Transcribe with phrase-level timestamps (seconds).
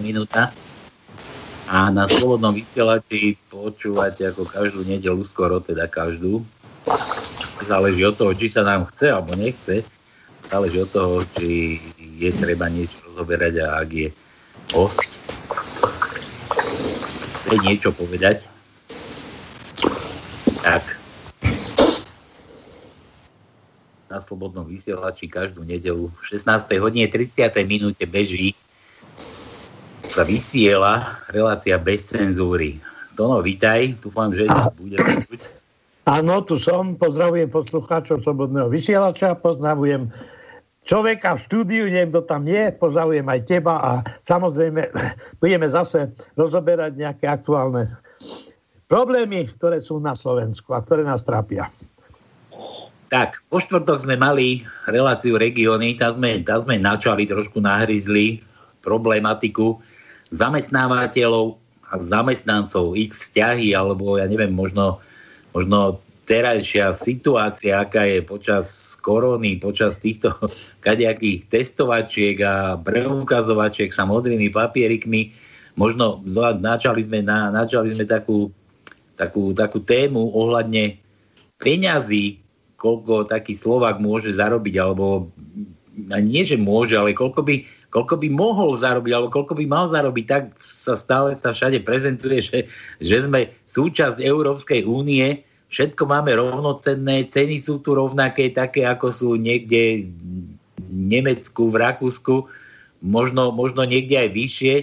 [0.00, 0.48] minúta
[1.68, 6.40] a na slobodnom vysielači počúvate ako každú nedelu, skoro teda každú.
[7.60, 9.84] Záleží od toho, či sa nám chce alebo nechce.
[10.48, 14.08] Záleží od toho, či je treba niečo rozoberať a ak je
[14.72, 15.20] host,
[17.44, 18.48] chce niečo povedať,
[20.64, 20.96] tak
[24.06, 26.64] na Slobodnom vysielači každú nedelu v 16.
[26.80, 27.52] hodine 30.
[27.66, 28.56] minúte beží
[30.16, 32.80] sa vysiela relácia bez cenzúry.
[33.20, 34.48] Tono, vítaj, dúfam, že
[34.80, 35.40] bude počuť.
[36.08, 40.08] Áno, tu som, pozdravujem poslucháčov Slobodného vysielača, pozdravujem
[40.88, 43.74] človeka v štúdiu, neviem, kto tam je, pozdravujem aj teba.
[43.76, 43.90] A
[44.24, 44.88] samozrejme
[45.44, 47.92] budeme zase rozoberať nejaké aktuálne
[48.88, 51.68] problémy, ktoré sú na Slovensku a ktoré nás trápia.
[53.12, 58.40] Tak, po štvrtok sme mali reláciu regióny, tam sme, tam sme načali, trošku nahryzli
[58.80, 59.76] problematiku
[60.34, 64.98] zamestnávateľov a zamestnancov, ich vzťahy, alebo ja neviem, možno,
[65.54, 70.34] možno terajšia situácia, aká je počas korony, počas týchto
[70.86, 75.30] kadejakých testovačiek a preukazovačiek sa modrými papierikmi,
[75.78, 76.20] možno
[76.58, 78.50] načali sme, na, načali sme takú,
[79.14, 80.98] takú, takú tému ohľadne
[81.62, 82.42] peňazí,
[82.76, 85.30] koľko taký Slovak môže zarobiť, alebo
[85.96, 87.54] nie, že môže, ale koľko by,
[87.96, 92.44] koľko by mohol zarobiť, alebo koľko by mal zarobiť, tak sa stále sa všade prezentuje,
[92.44, 92.58] že,
[93.00, 95.40] že sme súčasť Európskej únie,
[95.72, 100.12] všetko máme rovnocenné, ceny sú tu rovnaké, také ako sú niekde
[100.76, 102.44] v Nemecku, v Rakúsku,
[103.00, 104.74] možno, možno niekde aj vyššie,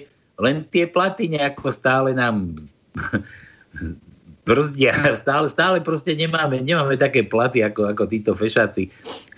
[0.41, 2.66] len tie platy nejako stále nám
[4.50, 4.97] brzdia.
[5.13, 8.90] Stále, stále proste nemáme, nemáme také platy ako, ako títo fešáci,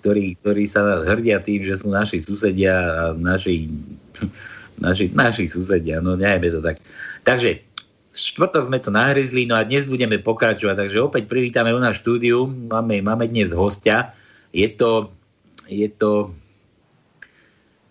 [0.05, 3.65] ktorí, ktorí sa nás hrdia tým, že sú naši susedia a naši,
[4.85, 5.97] naši, naši susedia.
[5.97, 6.77] No nechajme to tak.
[7.25, 7.57] Takže
[8.13, 10.77] štvrtok sme to nahryzli, no a dnes budeme pokračovať.
[10.77, 12.45] Takže opäť privítame u nás štúdiu.
[12.45, 14.13] Máme, máme dnes hostia.
[14.53, 15.09] Je to,
[15.65, 16.29] je to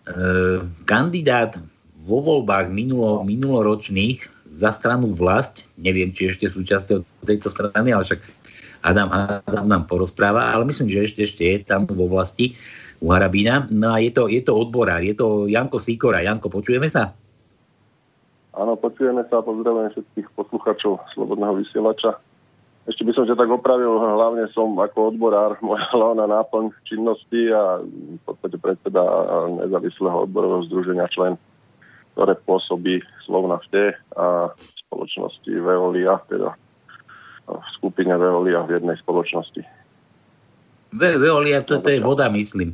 [0.07, 1.59] e, kandidát
[2.07, 4.23] vo voľbách minulo, minuloročných
[4.55, 8.23] za stranu vlast, neviem, či ešte súčasťou tejto strany, ale však
[8.85, 9.09] Adam,
[9.41, 12.53] Adam nám porozpráva, ale myslím, že ešte, ešte je tam vo vlasti
[13.01, 13.65] u Harabína.
[13.73, 16.21] No a je to, je to odborár, je to Janko Sikora.
[16.21, 17.17] Janko, počujeme sa?
[18.55, 22.15] Áno, počujeme sa a pozdravujem všetkých posluchačov Slobodného vysielača.
[22.85, 27.81] Ešte by som ťa tak opravil, hlavne som ako odborár, moja hlavná náplň činnosti a
[27.81, 29.01] v podstate predseda
[29.65, 31.35] nezávislého odborového združenia člen
[32.15, 34.47] ktoré pôsobí slovna v a
[34.87, 36.55] spoločnosti Veolia, teda
[37.45, 39.61] v skupine Veolia v jednej spoločnosti.
[40.95, 42.73] Ve- Veolia, to, to je voda, myslím.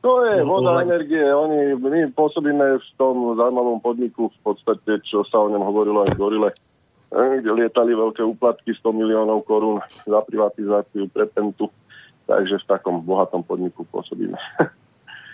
[0.00, 1.20] To je voda, energie.
[1.28, 6.16] Oni, my pôsobíme v tom zaujímavom podniku, v podstate, čo sa o ňom hovorilo aj
[6.16, 6.50] v Gorile,
[7.12, 11.68] eh, kde lietali veľké úplatky 100 miliónov korún za privatizáciu pre Pentu.
[12.24, 14.40] Takže v takom bohatom podniku pôsobíme.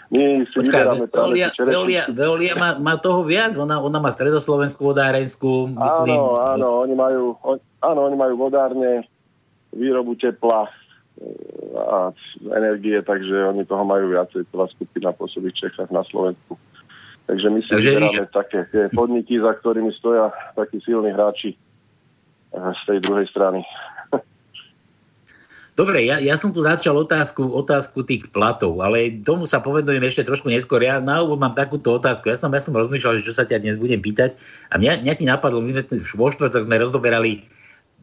[0.07, 5.75] My si Počká, Veolia, Veolia, Veolia má, má toho viac, ona, ona má stredoslovenskú vodárenskú.
[5.75, 7.59] Áno, áno, oni majú, on,
[7.93, 9.07] áno, oni majú vodárne,
[9.77, 10.71] výrobu tepla e,
[11.77, 12.11] a
[12.57, 16.57] energie, takže oni toho majú viacej, celá skupina pôsobí v Čechách na Slovensku.
[17.27, 18.31] Takže my si takže vyberáme víš...
[18.31, 21.59] také tie podniky, za ktorými stoja takí silní hráči e,
[22.55, 23.61] z tej druhej strany.
[25.77, 30.25] Dobre, ja, ja som tu začal otázku, otázku tých platov, ale tomu sa povedujem ešte
[30.25, 30.81] trošku neskôr.
[30.81, 32.33] Ja na úvod mám takúto otázku.
[32.33, 34.41] Ja som, ja som rozmýšľal, že čo sa ťa dnes budem pýtať.
[34.73, 37.45] A mňa, mňa ti napadlo, my sme vo štvrtok sme rozoberali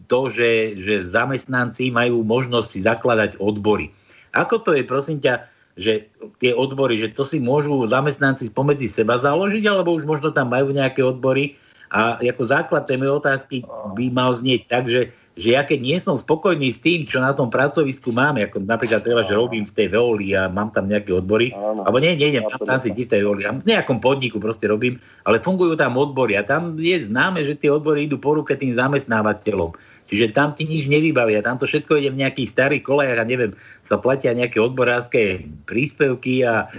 [0.08, 3.90] to, že, že zamestnanci majú možnosť zakladať odbory.
[4.34, 9.18] Ako to je, prosím ťa, že tie odbory, že to si môžu zamestnanci spomedzi seba
[9.18, 11.58] založiť, alebo už možno tam majú nejaké odbory?
[11.94, 13.62] A ako základ tej otázky
[13.94, 17.34] by mal znieť tak, že že ja keď nie som spokojný s tým, čo na
[17.34, 21.10] tom pracovisku máme, ako napríklad treba, že robím v tej veoli a mám tam nejaké
[21.10, 21.82] odbory, Áno.
[21.82, 25.02] alebo nie, nie, nie, mám tam si v tej veoli, v nejakom podniku proste robím,
[25.26, 28.78] ale fungujú tam odbory a tam je známe, že tie odbory idú po ruke tým
[28.78, 29.74] zamestnávateľom.
[30.06, 33.58] Čiže tam ti nič nevybavia, tam to všetko ide v nejakých starých kolejach a neviem,
[33.82, 36.70] sa platia nejaké odborárske príspevky a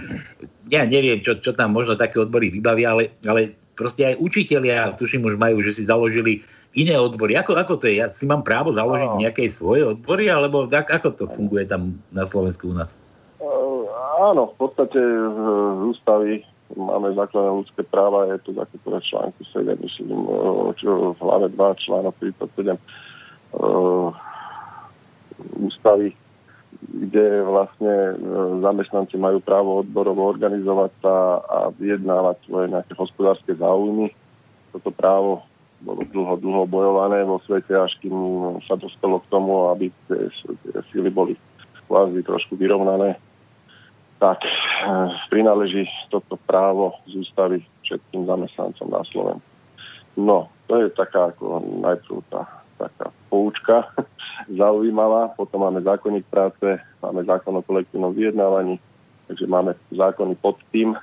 [0.71, 5.27] ja neviem, čo, čo tam možno také odbory vybavia, ale, ale proste aj učitelia, tuším,
[5.27, 7.39] už majú, že si založili iné odbory.
[7.39, 8.03] Ako, ako to je?
[8.03, 9.19] Ja si mám právo založiť no.
[9.23, 12.91] nejaké svoje odbory, alebo tak, ako to funguje tam na Slovensku u nás?
[13.39, 13.87] Uh,
[14.19, 16.43] áno, v podstate z ústavy
[16.75, 20.09] máme základné ľudské práva, je to zakotvené článku 7, myslím,
[20.75, 22.75] čo v hlave 2, článok 37
[23.55, 24.11] uh,
[25.63, 26.11] ústavy.
[26.85, 28.19] kde vlastne
[28.61, 34.11] zamestnanci majú právo odborovo organizovať sa a vyjednávať svoje nejaké hospodárske záujmy.
[34.75, 35.47] Toto právo
[35.83, 38.15] bolo dlho, dlho bojované vo svete, až kým
[38.65, 40.31] sa dostalo k tomu, aby tie,
[40.71, 41.35] tie síly boli
[41.85, 43.19] kvázi trošku vyrovnané
[44.19, 49.51] tak eh, prináleží toto právo z ústavy všetkým zamestnancom na Slovensku.
[50.15, 53.87] No, to je taká ako najprv tá taká poučka
[54.61, 55.31] zaujímavá.
[55.35, 58.79] Potom máme zákonník práce, máme zákon o kolektívnom vyjednávaní,
[59.27, 60.95] takže máme zákony pod tým,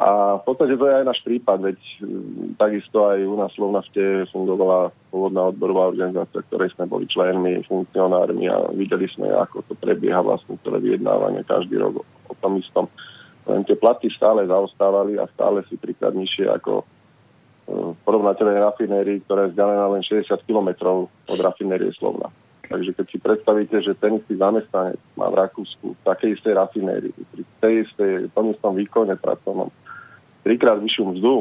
[0.00, 3.58] a v podstate to je aj náš prípad, veď mm, takisto aj u nás v
[3.60, 4.02] Slovnafte
[4.32, 10.24] fungovala pôvodná odborová organizácia, ktorej sme boli členmi, funkcionármi a videli sme, ako to prebieha
[10.24, 12.88] vlastne celé vyjednávanie každý rok o tom istom.
[13.44, 16.84] Len tie platy stále zaostávali a stále si trikrát nižšie ako e,
[18.08, 22.32] porovnateľné rafinérii, ktoré je vzdialená len 60 km od rafinérie Slovna.
[22.72, 27.12] Takže keď si predstavíte, že ten istý zamestnanec má v Rakúsku v takej istej rafinérii,
[27.12, 29.68] pri tej istej, tom istom výkone pracovnom,
[30.42, 31.34] trikrát vyššiu mzdu,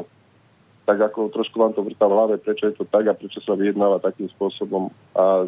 [0.86, 3.54] tak ako trošku vám to vrtá v hlave, prečo je to tak a prečo sa
[3.54, 4.90] vyjednáva takým spôsobom.
[5.14, 5.46] A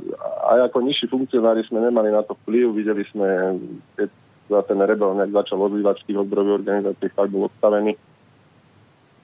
[0.55, 3.57] aj ako nižší funkcionári sme nemali na to vplyv, videli sme,
[3.97, 4.09] keď
[4.51, 7.97] za ten rebel nejak začal odlívať v tých odborových organizáciách, tak bol odstavený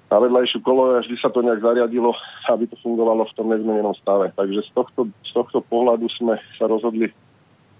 [0.10, 2.18] na vedľajšiu kolo a vždy sa to nejak zariadilo,
[2.50, 4.34] aby to fungovalo v tom nezmenenom stave.
[4.34, 7.14] Takže z tohto, z tohto pohľadu sme sa rozhodli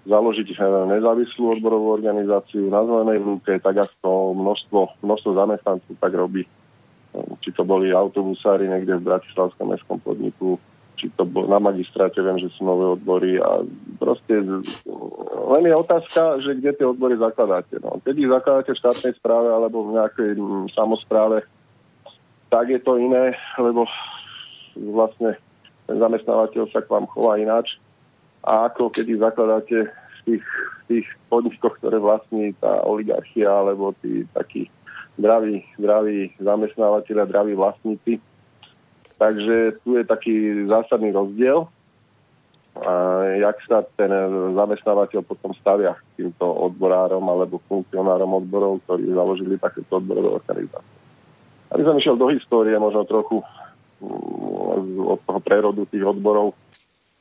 [0.08, 0.60] založiť eh,
[0.96, 6.42] nezávislú odborovú organizáciu na zelenej lúke, tak ako množstvo, množstvo zamestnancov tak robí.
[6.46, 10.56] Eh, či to boli autobusári niekde v Bratislavskom mestskom podniku,
[10.96, 13.64] či to bol na magistráte, viem, že sú nové odbory a
[13.96, 14.40] proste
[15.50, 17.80] len je otázka, že kde tie odbory zakladáte.
[17.80, 18.04] No.
[18.04, 20.30] Keď ich zakladáte v štátnej správe alebo v nejakej
[20.76, 21.48] samozpráve,
[22.52, 23.88] tak je to iné, lebo
[24.76, 25.40] vlastne
[25.88, 27.80] ten zamestnávateľ sa k vám chová ináč
[28.44, 30.46] a ako ich zakladáte v tých,
[30.88, 34.68] tých podnikoch, ktoré vlastní tá oligarchia alebo tí takí
[35.20, 38.12] zdraví, zdraví zamestnávateľia, zdraví vlastníci.
[39.20, 41.68] Takže tu je taký zásadný rozdiel,
[42.80, 42.92] a
[43.36, 44.08] jak sa ten
[44.54, 50.98] zamestnávateľ potom stavia k týmto odborárom alebo funkcionárom odborov, ktorí založili takéto odborové organizácie.
[51.74, 53.42] Aby som išiel do histórie, možno trochu
[54.00, 56.54] mm, od toho prerodu tých odborov,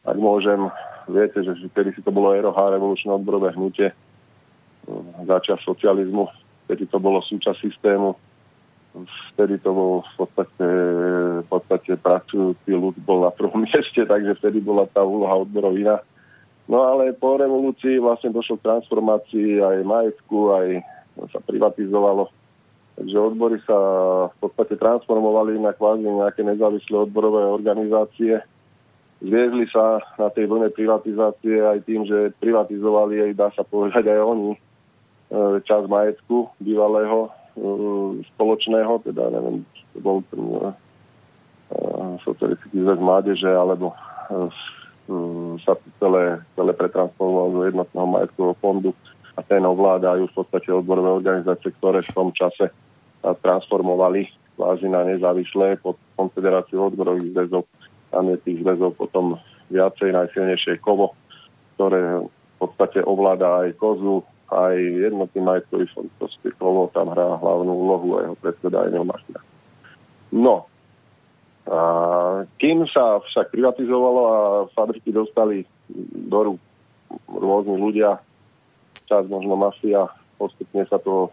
[0.05, 0.69] ak môžem,
[1.09, 3.89] Viete, že kedy si to bolo ROH, revolučné odborové hnutie,
[5.25, 6.29] začas socializmu,
[6.65, 8.13] vtedy to bolo súčasť systému,
[9.33, 10.67] vtedy to bol v podstate,
[11.41, 15.97] v podstate pracujúci ľud bol na prvom mieste, takže vtedy bola tá úloha odborov iná.
[16.69, 20.67] No ale po revolúcii vlastne došlo k transformácii aj majetku, aj
[21.33, 22.29] sa privatizovalo.
[22.93, 23.77] Takže odbory sa
[24.29, 28.43] v podstate transformovali na kvázi nejaké nezávislé odborové organizácie,
[29.19, 34.19] zviezli sa na tej vlne privatizácie aj tým, že privatizovali aj, dá sa povedať, aj
[34.23, 34.59] oni e,
[35.67, 37.29] čas majetku bývalého e,
[38.35, 40.71] spoločného, teda neviem, to bol ten e,
[42.23, 43.93] socialistický zväz mládeže, alebo
[45.65, 48.91] sa celé, celé pretransformovalo do jednotného majetkového fondu
[49.33, 52.69] a ten ovládajú v podstate odborové organizácie, ktoré v tom čase
[53.21, 57.65] transformovali kvázi na nezávislé pod konfederáciu odborových zväzov
[58.09, 59.37] tam je tých zväzov potom
[59.69, 61.13] viacej, najsilnejšie kovo,
[61.77, 67.69] ktoré v podstate ovláda aj kozu, aj jednotný majetkový fond, proste kovo tam hrá hlavnú
[67.69, 69.41] úlohu a jeho predseda aj Neomachina.
[70.33, 70.65] No,
[71.69, 71.79] a
[72.57, 74.37] kým sa však privatizovalo a
[74.73, 75.61] fabriky dostali
[76.29, 76.59] do rúk
[77.29, 78.17] rôzni ľudia,
[79.05, 80.09] čas možno mafia,
[80.41, 81.29] postupne sa to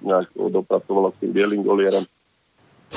[0.00, 2.04] nejak dopracovalo k tým bielým golierom,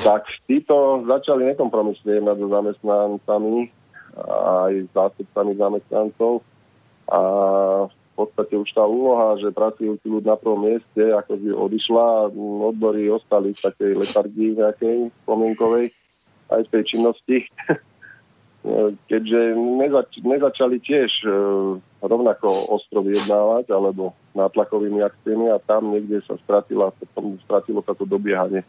[0.00, 3.68] tak títo začali nekompromisne jednať so zamestnancami
[4.20, 6.40] aj s zástupcami zamestnancov
[7.08, 7.20] a
[7.88, 12.06] v podstate už tá úloha, že pracujúci ľud na prvom mieste, ako by odišla,
[12.72, 15.92] odbory ostali v takej letargii nejakej spomienkovej
[16.52, 17.36] aj v tej činnosti.
[19.10, 21.28] Keďže nezač- nezačali tiež e,
[21.98, 28.06] rovnako ostro vyjednávať alebo nátlakovými akciami a tam niekde sa stratila, potom stratilo sa to
[28.06, 28.62] dobiehanie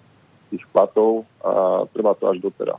[0.54, 2.78] tých platov a trvá to až doteraz.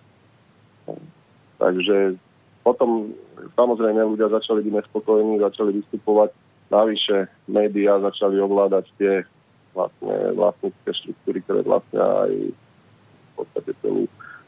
[1.58, 2.14] Takže
[2.62, 3.10] potom
[3.58, 6.30] samozrejme ľudia začali byť nespokojní, začali vystupovať.
[6.70, 9.26] Navyše médiá začali ovládať tie
[9.74, 14.04] vlastne vlastnícke štruktúry, ktoré vlastne aj v podstate celý,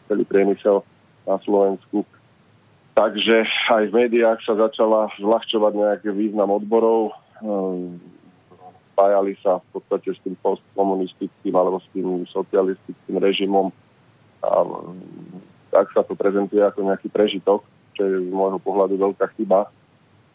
[0.07, 0.87] celý priemysel
[1.27, 2.07] na Slovensku.
[2.97, 7.13] Takže aj v médiách sa začala zľahčovať nejaký význam odborov
[8.97, 13.69] spájali sa v podstate s tým postkomunistickým alebo s tým socialistickým režimom.
[14.41, 14.65] A
[15.69, 17.61] tak sa to prezentuje ako nejaký prežitok,
[17.93, 19.69] čo je z môjho pohľadu veľká chyba,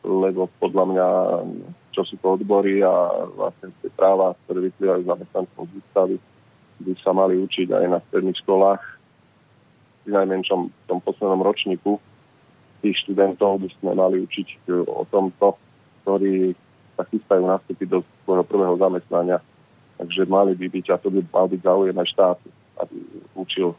[0.05, 1.07] lebo podľa mňa
[1.91, 2.93] čo sú to odbory a
[3.35, 6.15] vlastne tie práva, ktoré vyplývajú zamestnancov z ústavy,
[6.81, 8.81] by sa mali učiť aj na stredných školách.
[10.01, 11.99] Pri najmenšom v tom poslednom ročníku
[12.81, 15.59] tých študentov by sme mali učiť o tomto,
[16.01, 16.55] ktorí
[17.01, 19.41] sa chystajú nastúpiť do svojho prvého zamestnania.
[19.98, 22.98] Takže mali by byť, a to by mal byť záujem aj štátu, aby
[23.34, 23.74] učil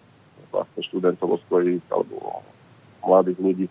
[0.51, 2.43] vlastne študentov o svojich, alebo
[3.07, 3.67] mladých ľudí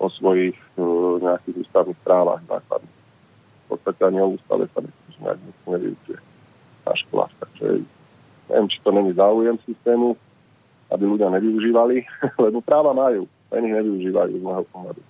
[0.00, 2.96] o svojich uh, nejakých ústavných právach základných.
[2.96, 4.80] V podstate ani o ústave sa
[5.20, 6.18] nejak nevyučuje
[6.84, 7.32] na školách.
[7.40, 7.66] Takže
[8.52, 10.16] neviem, či to není záujem systému,
[10.92, 12.04] aby ľudia nevyužívali,
[12.44, 15.00] lebo práva majú, len ich nevyužívajú z môjho pohľadu.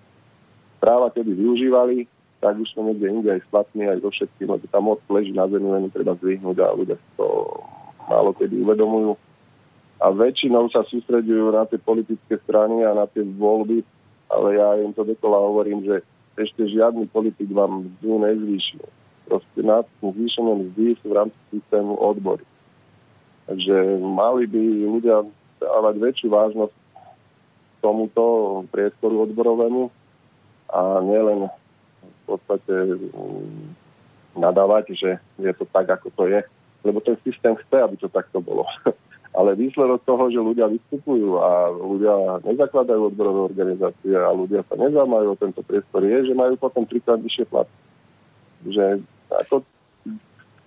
[0.78, 2.06] Práva, keby využívali,
[2.44, 5.48] tak už sme niekde inde aj splatní, aj so všetkým, lebo tam moc leží na
[5.48, 7.24] zemi, len treba zdvihnúť a ľudia to
[8.04, 9.16] málo kedy uvedomujú.
[10.04, 13.80] A väčšinou sa sústredujú na tie politické strany a na tie voľby,
[14.28, 16.04] ale ja im to dokola hovorím, že
[16.36, 18.84] ešte žiadny politik vám mzdu nezvýšil.
[19.24, 22.44] Proste nad zvýšením mzdy sú v rámci systému odbory.
[23.48, 25.24] Takže mali by ľudia
[25.64, 26.76] dávať väčšiu vážnosť
[27.80, 28.24] tomuto
[28.68, 29.88] priestoru odborovému
[30.68, 31.48] a nielen
[32.24, 32.74] v podstate
[33.12, 33.76] mm,
[34.40, 36.40] nadávať, že je to tak, ako to je.
[36.84, 38.64] Lebo ten systém chce, aby to takto bolo.
[39.38, 45.26] Ale výsledok toho, že ľudia vystupujú a ľudia nezakladajú odborové organizácie a ľudia sa nezaujímajú
[45.34, 47.66] o tento priestor, je, že majú potom trikrát vyššie plat.
[48.62, 49.02] Že
[49.34, 49.66] ako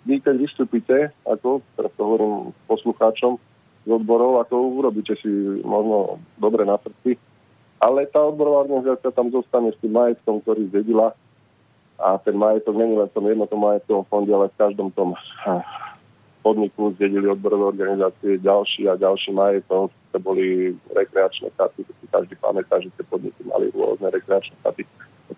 [0.03, 3.39] vy, keď vystúpite, ako teraz to hovorím poslucháčom
[3.87, 5.31] z odborov, ako urobíte si
[5.63, 7.15] možno dobre na srdci,
[7.79, 11.15] ale tá odborová organizácia tam zostane s tým majetkom, ktorý zdedila
[11.99, 15.61] a ten majetok není len v tom jednotnom majetkovom fonde, ale v každom tom eh,
[16.45, 19.89] podniku zdedili odborové organizácie ďalší a ďalší majetok.
[20.13, 24.85] To boli rekreačné chaty, to si každý pamätá, že tie podniky mali rôzne rekreačné chaty.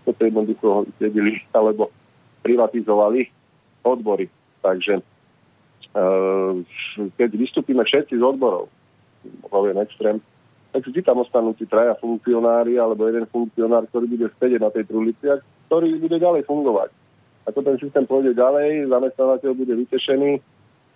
[0.04, 1.90] To jednoducho zdedili alebo
[2.44, 3.32] privatizovali
[3.88, 4.28] odbory.
[4.60, 5.00] Takže
[5.96, 6.54] eh,
[7.16, 8.68] keď vystúpime všetci z odborov,
[9.48, 10.20] poviem extrém,
[10.76, 14.86] tak vždy tam ostanú tí traja funkcionári alebo jeden funkcionár, ktorý bude sedieť na tej
[14.86, 15.26] trulici
[15.70, 16.90] ktorý bude ďalej fungovať.
[17.46, 20.42] Ako ten systém pôjde ďalej, zamestnávateľ bude vytešený,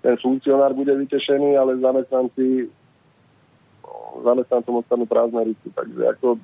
[0.02, 2.68] ten funkcionár bude vytešený, ale zamestnanci
[4.22, 5.68] zamestnancom ostanú prázdne ruky.
[5.74, 6.38] Takže ako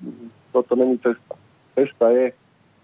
[0.50, 1.33] toto není cesta.
[1.77, 2.33] Cesta je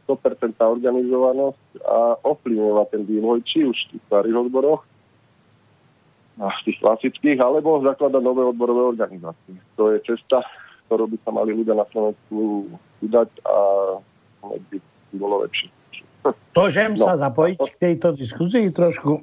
[0.05, 4.85] 100% organizovanosť a ovplyvňová ten vývoj, či už v tých starých odboroch,
[6.35, 9.55] a v tých klasických, alebo zakladať nové odborové organizácie.
[9.79, 10.43] To je cesta,
[10.85, 13.55] ktorú by sa mali ľudia na Slovensku vydať a
[14.43, 14.83] byť
[15.17, 15.71] bolo lepšie.
[16.57, 17.05] Môžem no.
[17.05, 19.21] sa zapojiť k tejto diskuzii trošku?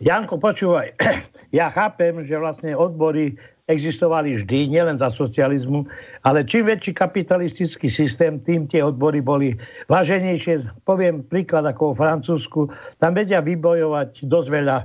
[0.00, 0.96] Janko, počúvaj,
[1.58, 3.36] ja chápem, že vlastne odbory
[3.70, 5.86] existovali vždy, nielen za socializmu,
[6.26, 9.54] ale čím väčší kapitalistický systém, tým tie odbory boli
[9.86, 10.82] váženejšie.
[10.82, 12.60] Poviem príklad ako v Francúzsku,
[12.98, 14.76] tam vedia vybojovať dosť veľa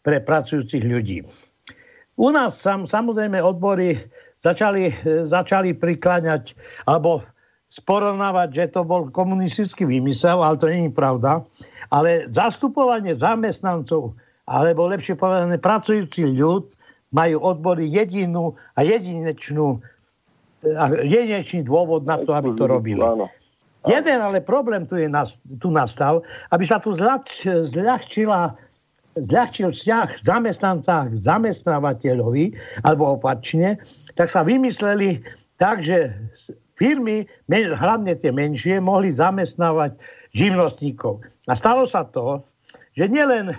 [0.00, 1.20] pre pracujúcich ľudí.
[2.16, 4.00] U nás sam, samozrejme odbory
[4.40, 4.92] začali,
[5.28, 6.56] začali prikláňať,
[6.88, 7.20] alebo
[7.70, 11.46] sporovnávať, že to bol komunistický výmysel, ale to nie je pravda.
[11.94, 14.14] Ale zastupovanie zamestnancov,
[14.50, 16.74] alebo lepšie povedané pracujúci ľud,
[17.10, 19.82] majú odbory jedinú a jedinečnú
[21.08, 23.00] jedinečný dôvod na to, aby to robili.
[23.88, 25.08] Jeden ale problém tu, je,
[25.56, 26.20] tu nastal,
[26.52, 28.52] aby sa tu zľahč, zľahčila,
[29.16, 33.80] zľahčil vzťah zamestnanca k zamestnávateľovi, alebo opačne,
[34.20, 35.24] tak sa vymysleli
[35.56, 36.12] tak, že
[36.80, 40.00] firmy, hlavne tie menšie, mohli zamestnávať
[40.32, 41.20] živnostníkov.
[41.44, 42.40] A stalo sa to,
[42.96, 43.52] že nielen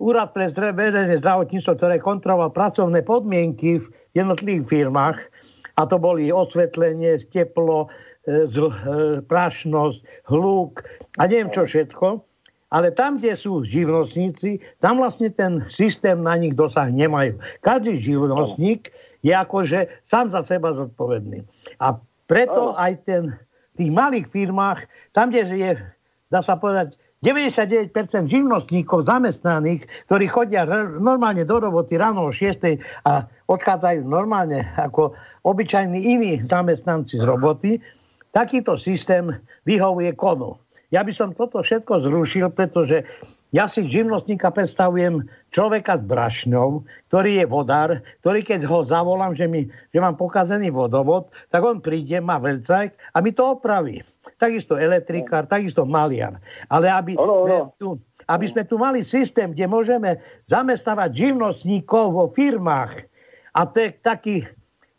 [0.00, 3.86] Úrad pre verejné zdravotníctvo, ktoré kontroloval pracovné podmienky v
[4.16, 5.18] jednotlivých firmách,
[5.76, 7.92] a to boli osvetlenie, teplo,
[8.24, 8.70] e, e,
[9.20, 10.00] prašnosť,
[10.32, 10.84] hluk
[11.20, 12.24] a neviem čo všetko,
[12.72, 17.36] ale tam, kde sú živnostníci, tam vlastne ten systém na nich dosah nemajú.
[17.60, 18.88] Každý živnostník
[19.20, 21.44] je akože sám za seba zodpovedný.
[21.82, 21.98] A
[22.30, 23.34] preto aj ten,
[23.74, 25.72] v tých malých firmách, tam, kde je,
[26.30, 27.92] dá sa povedať, 99%
[28.32, 30.64] živnostníkov zamestnaných, ktorí chodia
[31.02, 35.12] normálne do roboty ráno o 6 a odchádzajú normálne ako
[35.44, 37.76] obyčajní iní zamestnanci z roboty,
[38.32, 39.36] takýto systém
[39.68, 40.56] vyhovuje konu.
[40.88, 43.04] Ja by som toto všetko zrušil, pretože
[43.50, 47.90] ja si živnostníka predstavujem človeka s brašňou, ktorý je vodár,
[48.22, 52.90] ktorý keď ho zavolám, že, mi, že mám pokazený vodovod, tak on príde, má veľcajk
[52.94, 54.06] a mi to opraví.
[54.38, 56.38] Takisto elektrikár, takisto maliar.
[56.70, 57.58] Ale aby, ono, ono.
[57.76, 57.98] Tu,
[58.30, 63.02] aby sme tu mali systém, kde môžeme zamestnávať živnostníkov vo firmách
[63.58, 64.36] a to je taký,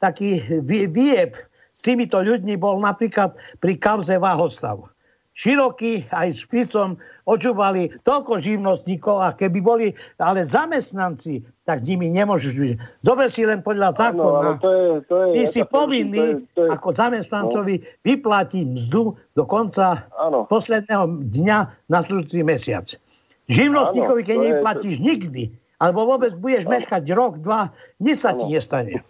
[0.03, 1.39] taký vieb
[1.71, 3.31] s týmito ľuďmi bol napríklad
[3.63, 4.91] pri kauze Váhostav
[5.41, 9.87] široký aj spisom očúvali toľko živnostníkov a keby boli
[10.21, 12.73] ale zamestnanci, tak nimi nemôžeš byť.
[13.01, 14.61] Zober si len podľa zákona.
[14.61, 17.85] to je, to je, Ty si povinný to je, to je, ako zamestnancovi no.
[18.05, 20.45] vyplatiť mzdu do konca ano.
[20.45, 22.85] posledného dňa nasledujúci mesiac.
[23.49, 25.03] Živnostníkovi, keď neplatíš to...
[25.09, 25.43] nikdy,
[25.81, 26.77] alebo vôbec budeš ano.
[26.77, 28.45] meškať rok, dva, nič sa ano.
[28.45, 29.01] ti nestane.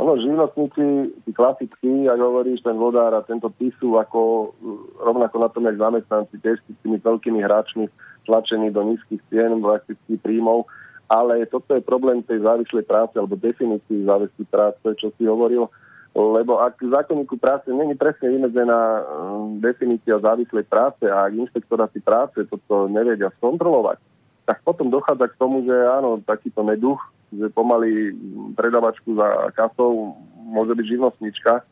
[0.00, 4.48] Ono, živnostníci, tí klasickí, ako hovoríš, ten vodár a tento písu ako
[4.96, 7.84] rovnako na tom, jak zamestnanci, tiež s tými veľkými hráčmi
[8.24, 10.64] tlačení do nízkych cien, praktických príjmov.
[11.12, 15.68] Ale toto je problém tej závislej práce alebo definícii závislej práce, čo si hovoril.
[16.16, 22.00] Lebo ak v zákonníku práce není presne vymedzená um, definícia závislej práce a ak inšpektoráty
[22.00, 24.00] práce toto nevedia skontrolovať,
[24.48, 26.98] tak potom dochádza k tomu, že áno, takýto neduch
[27.30, 28.14] že pomaly
[28.58, 30.18] predavačku za kasou
[30.50, 31.62] môže byť živnostnička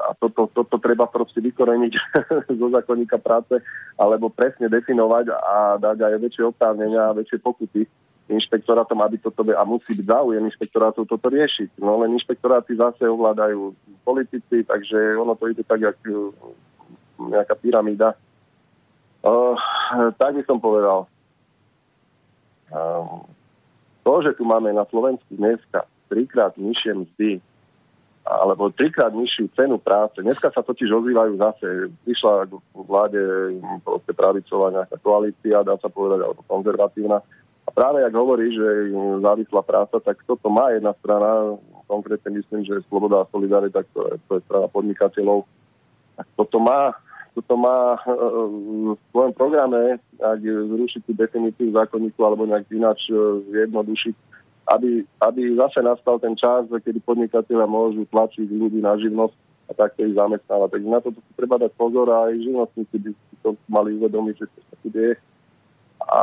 [0.00, 1.92] a toto, toto treba proste vykoreniť
[2.60, 3.60] zo zákonníka práce
[4.00, 7.84] alebo presne definovať a dať aj väčšie oprávnenia a väčšie pokuty
[8.30, 11.82] inšpektorátom, aby toto a musí byť záujem inšpektorátov toto riešiť.
[11.82, 13.74] No len inšpektoráty zase ovládajú
[14.06, 16.30] politici, takže ono to ide tak, jak uh,
[17.18, 18.14] nejaká pyramída.
[19.20, 19.58] Uh,
[20.14, 21.10] tak by som povedal.
[22.70, 23.26] Uh,
[24.10, 27.38] to, že tu máme na Slovensku dneska trikrát nižšie mzdy,
[28.26, 30.18] alebo trikrát nižšiu cenu práce.
[30.18, 33.22] Dneska sa totiž ozývajú zase, prišla v vláde
[33.86, 37.22] proste pravicová nejaká koalícia, dá sa povedať, alebo konzervatívna.
[37.62, 38.90] A práve, jak hovorí, že
[39.22, 41.54] závislá práca, tak toto má jedna strana,
[41.86, 45.46] konkrétne myslím, že Sloboda a Solidarita, to je, to je strana podnikateľov,
[46.18, 46.98] tak toto má
[47.40, 48.12] toto má eh,
[48.92, 53.16] v svojom programe, ak zrušiť tú definíciu zákonníku alebo nejak ináč eh,
[53.48, 54.14] zjednodušiť,
[54.68, 59.34] aby, aby zase nastal ten čas, kedy podnikatelia môžu tlačiť ľudí na živnosť
[59.66, 60.68] a takto ich zamestnávať.
[60.76, 64.46] Takže na to treba dať pozor a aj živnostníci by si to mali uvedomiť, že
[64.46, 65.14] to tu deje.
[66.06, 66.22] A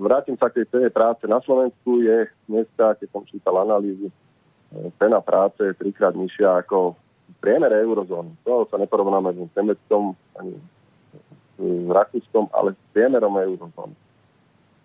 [0.00, 1.26] vrátim sa k tej cene práce.
[1.28, 6.96] Na Slovensku je dneska, keď som čítal analýzu, eh, cena práce je trikrát nižšia ako
[7.38, 8.34] priemere eurozóny.
[8.44, 10.58] To sa neporovnáme s Nemeckom ani
[11.58, 13.94] s Rakúskom, ale s priemerom eurozóny.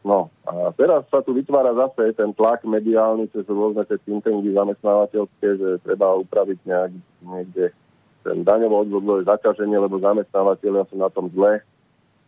[0.04, 5.48] No a teraz sa tu vytvára zase ten tlak mediálny cez rôzne tie tintengy zamestnávateľské,
[5.56, 6.92] že treba upraviť nejak
[7.24, 7.66] niekde
[8.28, 11.64] ten daňovo odvodové zaťaženie, lebo zamestnávateľia sú na tom zle.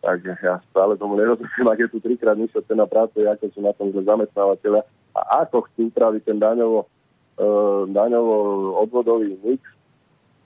[0.00, 3.76] Tak ja stále tomu nerozumiem, ak je tu trikrát nižšia cena práce, ako sú na
[3.76, 4.80] tom zle zamestnávateľia
[5.12, 6.88] a ako chcú upraviť ten daňovo,
[7.36, 7.46] e,
[7.92, 8.36] daňovo
[8.80, 9.60] odvodový mix,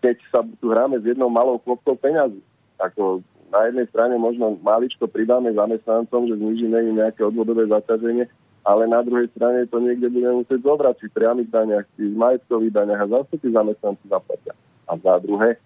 [0.01, 2.41] keď sa tu hráme s jednou malou klopkou peňazí.
[2.81, 3.21] Ako
[3.53, 8.25] na jednej strane možno maličko pridáme zamestnancom, že znižíme im nejaké odvodové zaťaženie,
[8.65, 13.01] ale na druhej strane to niekde budeme musieť zobrať pri priamých daniach, pri majetkových daniach
[13.05, 14.55] a zase tí zamestnanci zaplatia.
[14.89, 15.61] A za druhé,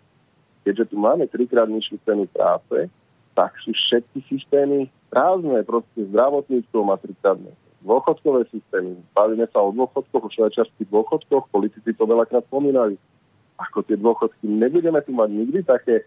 [0.67, 2.91] keďže tu máme trikrát nižšiu cenu práce,
[3.35, 7.39] tak sú všetky systémy prázdne, proste zdravotníctvo má trikrát
[7.85, 8.97] dôchodkové systémy.
[9.13, 12.97] Bavíme sa o dôchodkoch, o švajčiarských dôchodkoch, politici to veľakrát spomínali
[13.59, 16.07] ako tie dôchodky nebudeme tu mať nikdy také,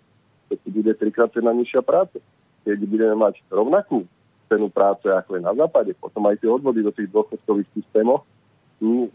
[0.52, 2.20] keď bude trikrát cena nižšia práce.
[2.68, 4.04] Keď budeme mať rovnakú
[4.52, 8.28] cenu práce, ako je na západe, potom aj tie odvody do tých dôchodkových systémov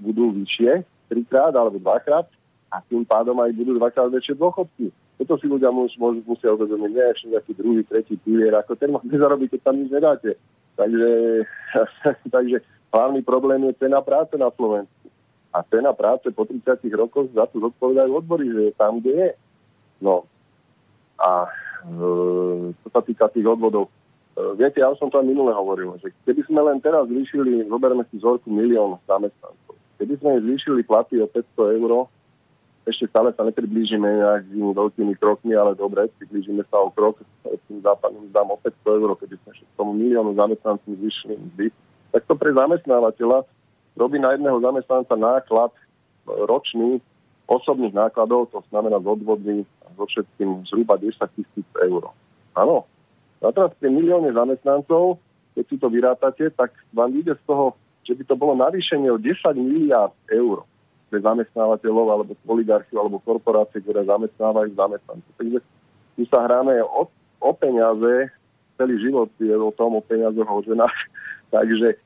[0.01, 2.29] budú vyššie, trikrát alebo dvakrát
[2.73, 4.89] a tým pádom aj budú dvakrát väčšie dôchodky.
[5.21, 8.91] Toto si ľudia môžu, môžu musia uvedomiť, nie ešte nejaký druhý, tretí pilier, ako ten
[9.07, 10.41] nezarobíte, tam nič nedáte.
[10.75, 11.11] Takže,
[12.35, 15.02] takže hlavný problém je cena práce na Slovensku
[15.53, 19.31] a cena práce po 30 rokoch za to zodpovedajú odbory, že je tam, kde je.
[20.01, 20.25] No.
[21.21, 21.51] A e,
[22.73, 23.93] čo sa týka tých odvodov,
[24.33, 28.03] e, viete, ja som to aj minule hovoril, že keby sme len teraz zvýšili, zoberme
[28.09, 32.09] si vzorku milión zamestnancov, keby sme zvýšili platy o 500 eur,
[32.83, 37.79] ešte stále sa nepriblížime nejakými veľkými krokmi, ale dobre, priblížime sa o krok s tým
[37.79, 41.67] západným zdám o 500 eur, keby sme tomu miliónu zamestnancov zvýšili mzdy,
[42.11, 43.47] tak to pre zamestnávateľa
[43.97, 45.79] robí na jedného zamestnanca náklad e,
[46.49, 46.91] ročný
[47.47, 52.09] osobných nákladov, to znamená z odvodmi a so všetkým zhruba 10 tisíc eur.
[52.57, 52.89] Áno.
[53.43, 55.19] A teraz pri milióne zamestnancov,
[55.59, 57.75] keď si to vyrátate, tak vám ide z toho,
[58.07, 60.63] že by to bolo navýšenie o 10 miliárd eur
[61.13, 65.33] pre zamestnávateľov alebo oligarchiu alebo korporácie, ktoré zamestnávajú zamestnancov.
[65.37, 65.59] Takže
[66.17, 67.11] tu sa hráme o,
[67.43, 68.33] o peniaze,
[68.81, 70.97] celý život je o tom, o peniazoch, o ženách.
[71.55, 72.01] Takže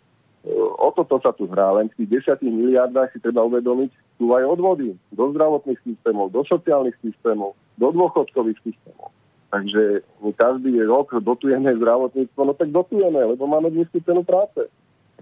[0.55, 1.75] o toto sa tu hrá.
[1.75, 6.47] Len v tých 10 miliardách si treba uvedomiť, sú aj odvody do zdravotných systémov, do
[6.47, 9.11] sociálnych systémov, do dôchodkových systémov.
[9.51, 14.71] Takže my každý rok dotujeme zdravotníctvo, no tak dotujeme, lebo máme nízku cenu práce.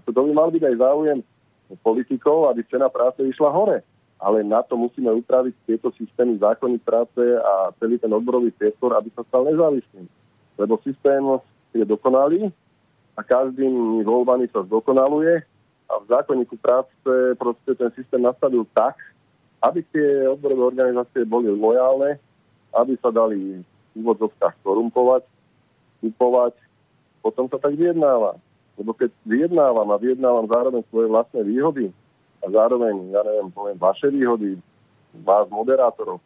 [0.05, 1.19] To by mal byť aj záujem
[1.81, 3.81] politikov, aby cena práce išla hore.
[4.19, 9.11] ale na to musíme upraviť tieto systémy zákony práce a celý ten odborový priestor, aby
[9.11, 10.07] sa stal nezávislým.
[10.55, 11.23] Lebo systém
[11.75, 12.47] je dokonalý
[13.15, 15.43] a každým voľbami sa zdokonaluje
[15.87, 18.99] a v zákonníku práce proste ten systém nastavil tak,
[19.63, 22.19] aby tie odborové organizácie boli lojálne,
[22.75, 25.23] aby sa dali v úvodzovkách korumpovať,
[26.03, 26.53] kupovať,
[27.23, 28.35] potom sa tak vyjednáva.
[28.75, 31.85] Lebo keď vyjednávam a vyjednávam zároveň svoje vlastné výhody
[32.43, 34.59] a zároveň, ja neviem, poviem vaše výhody,
[35.23, 36.19] vás moderátorov,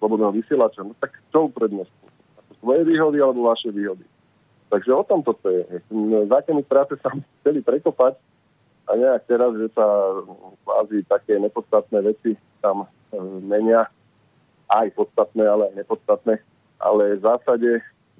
[0.00, 2.08] slobodného vysielača, no tak čo uprednostní?
[2.64, 4.04] Svoje výhody alebo vaše výhody?
[4.70, 5.66] Takže o tom toto je.
[6.30, 7.10] Zákony práce sa
[7.42, 8.14] chceli prekopať
[8.86, 9.86] a nejak teraz, že sa
[10.62, 13.90] kvázi také nepodstatné veci tam e, menia,
[14.70, 16.38] aj podstatné, ale aj nepodstatné.
[16.78, 17.70] Ale v zásade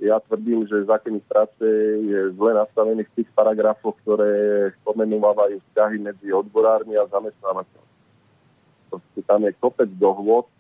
[0.02, 1.62] ja tvrdím, že zákonník práce
[2.02, 7.90] je zle nastavený v tých paragrafoch, ktoré pomenovávajú vzťahy medzi odborármi a zamestnávateľmi.
[9.22, 10.50] Tam je kopec dohôd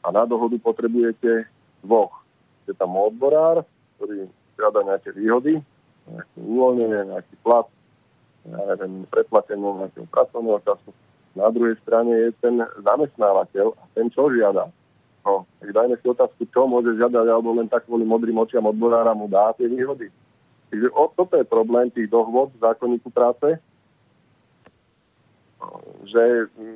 [0.00, 1.44] a na dohodu potrebujete
[1.84, 2.24] dvoch.
[2.64, 5.60] Je tam odborár, ktorý žiada nejaké výhody,
[6.08, 7.66] nejaké uvoľnenie, nejaký plat,
[8.44, 10.90] ja neviem, preplatenie nejakého pracovného času.
[11.34, 14.70] Na druhej strane je ten zamestnávateľ a ten, čo žiada.
[15.24, 19.16] No, tak dajme si otázku, čo môže žiadať, alebo len tak kvôli modrým očiam odborára
[19.16, 20.12] mu dá tie výhody.
[20.68, 23.56] Takže o, toto je problém tých dohôd v zákonníku práce,
[26.04, 26.22] že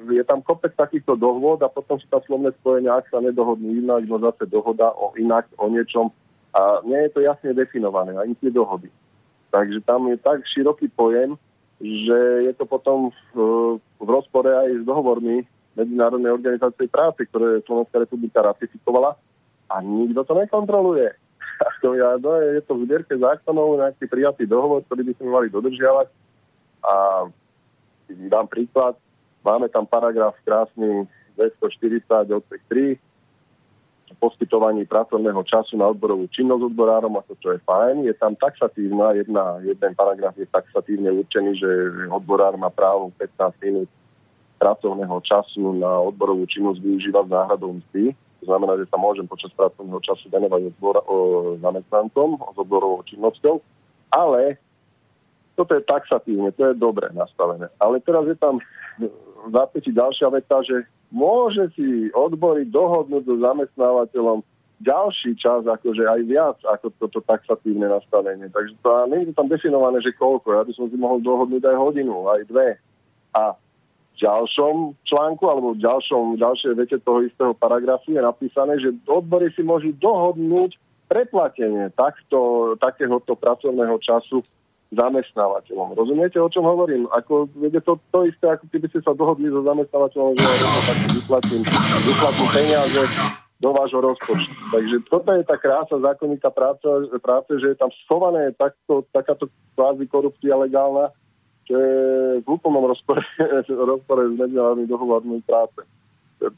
[0.09, 4.09] je tam kopec takýchto dohôd a potom sú tam slovné spojenia, ak sa nedohodnú inak,
[4.09, 6.09] no zase dohoda o inak, o niečom.
[6.57, 8.89] A nie je to jasne definované, ani tie dohody.
[9.53, 11.37] Takže tam je tak široký pojem,
[11.79, 12.19] že
[12.51, 13.37] je to potom v,
[13.81, 15.47] v rozpore aj s dohovormi
[15.79, 19.15] Medzinárodnej organizácie práce, ktoré Slovenská republika ratifikovala
[19.71, 21.07] a nikto to nekontroluje.
[21.83, 25.47] to ja, no, je to v zbierke zákonov nejaký prijatý dohovor, ktorý by sme mali
[25.55, 26.09] dodržiavať
[26.83, 26.95] a
[28.09, 28.99] dám príklad,
[29.45, 31.07] máme tam paragraf krásny
[31.39, 32.03] 240
[32.35, 32.99] odsek 3
[34.17, 38.09] poskytovaní pracovného času na odborovú činnosť odborárom, ako čo je fajn.
[38.09, 41.71] Je tam taxatívna, jedna, jeden paragraf je taxatívne určený, že
[42.09, 43.91] odborár má právo 15 minút
[44.59, 48.17] pracovného času na odborovú činnosť využívať náhradou mzdy.
[48.43, 51.17] To znamená, že sa môžem počas pracovného času venovať odbor, o,
[51.59, 53.63] zamestnancom s odborovou činnosťou.
[54.15, 54.59] Ale
[55.59, 57.67] toto je taxatívne, to je dobre nastavené.
[57.83, 58.63] Ale teraz je tam
[58.99, 64.45] v zápäti ďalšia veta, že môže si odbory dohodnúť so zamestnávateľom
[64.79, 68.47] ďalší čas, akože aj viac ako toto taxatívne nastavenie.
[68.47, 70.55] Takže to, nie je tam definované, že koľko.
[70.55, 72.79] Ja by som si mohol dohodnúť aj hodinu, aj dve.
[73.35, 73.59] A
[74.19, 79.63] ďalšom článku alebo v ďalšom, ďalšej vete toho istého paragrafu je napísané, že odbory si
[79.63, 84.45] môžu dohodnúť preplatenie takto, takéhoto pracovného času
[84.89, 85.93] zamestnávateľom.
[85.93, 87.05] Rozumiete, o čom hovorím?
[87.13, 90.45] Ako, je to to isté, ako keby ste sa dohodli so zamestnávateľom, že
[90.89, 91.63] tak vyplatím,
[92.09, 93.03] vyplatím peniaze
[93.59, 94.55] do vášho rozpočtu.
[94.71, 96.87] Takže toto je tá krása zákonníka práce,
[97.21, 101.11] práce že je tam schované takto, takáto kvázi korupcia legálna,
[101.67, 101.97] čo je
[102.41, 103.21] v úplnom rozpore,
[103.93, 105.85] rozpore s medzinárodným dohovormi práce.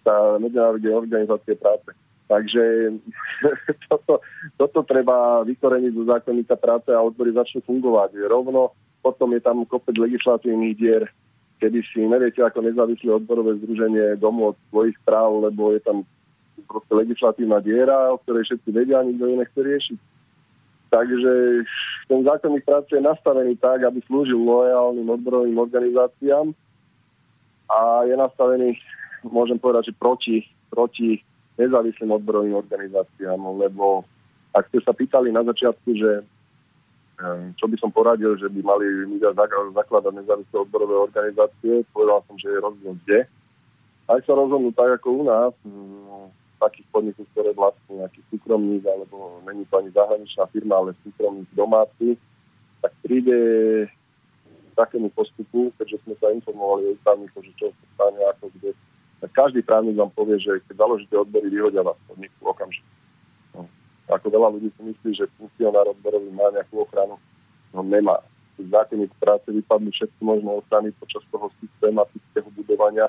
[0.05, 1.91] Tá medzinárodná organizácie práce.
[2.31, 2.95] Takže
[3.91, 4.23] toto,
[4.55, 8.15] toto treba vykoreniť zo zákonníka práce a odbory začnú fungovať.
[8.31, 8.71] Rovno
[9.03, 11.03] potom je tam kopec legislatívnych dier,
[11.59, 16.07] kedy si neviete ako nezávislé odborové združenie domôcť svojich práv, lebo je tam
[16.71, 19.99] proste legislatívna diera, o ktorej všetci vedia a nikto ju nechce riešiť.
[20.91, 21.33] Takže
[22.11, 26.55] ten zákonník práce je nastavený tak, aby slúžil lojálnym odborovým organizáciám
[27.71, 28.79] a je nastavený,
[29.27, 30.37] môžem povedať, že proti,
[30.71, 31.23] proti
[31.61, 34.09] nezávislým odborovým organizáciám, lebo
[34.57, 36.25] ak ste sa pýtali na začiatku, že
[37.21, 39.37] ehm, čo by som poradil, že by mali ľudia
[39.77, 43.21] zakladať nezávislé odborové organizácie, povedal som, že je rozdiel kde.
[44.11, 45.55] Aj sa rozhodnú tak ako u nás,
[46.61, 52.21] takých podnikov, ktoré vlastní nejaký súkromník, alebo není to ani zahraničná firma, ale súkromník domáci,
[52.85, 53.39] tak príde
[54.77, 58.71] takému postupu, keďže sme sa informovali o právnikoch, že čo sa stane, ako kde,
[59.29, 62.89] každý právnik vám povie, že keď založíte odbory, vyhodia vás podniku okamžite.
[63.53, 63.69] No.
[64.09, 67.21] Ako veľa ľudí si myslí, že funkcionár odborový má nejakú ochranu,
[67.77, 68.25] no nemá.
[68.57, 73.09] V zákonník práce vypadli všetky možné ochrany počas toho systematického budovania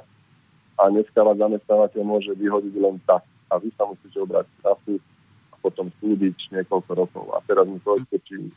[0.80, 5.04] a dneska vás zamestnávateľ môže vyhodiť len tak a vy sa musíte obrátiť na súd
[5.52, 7.26] a potom súdiť niekoľko rokov.
[7.36, 8.48] A teraz mi povedzte, či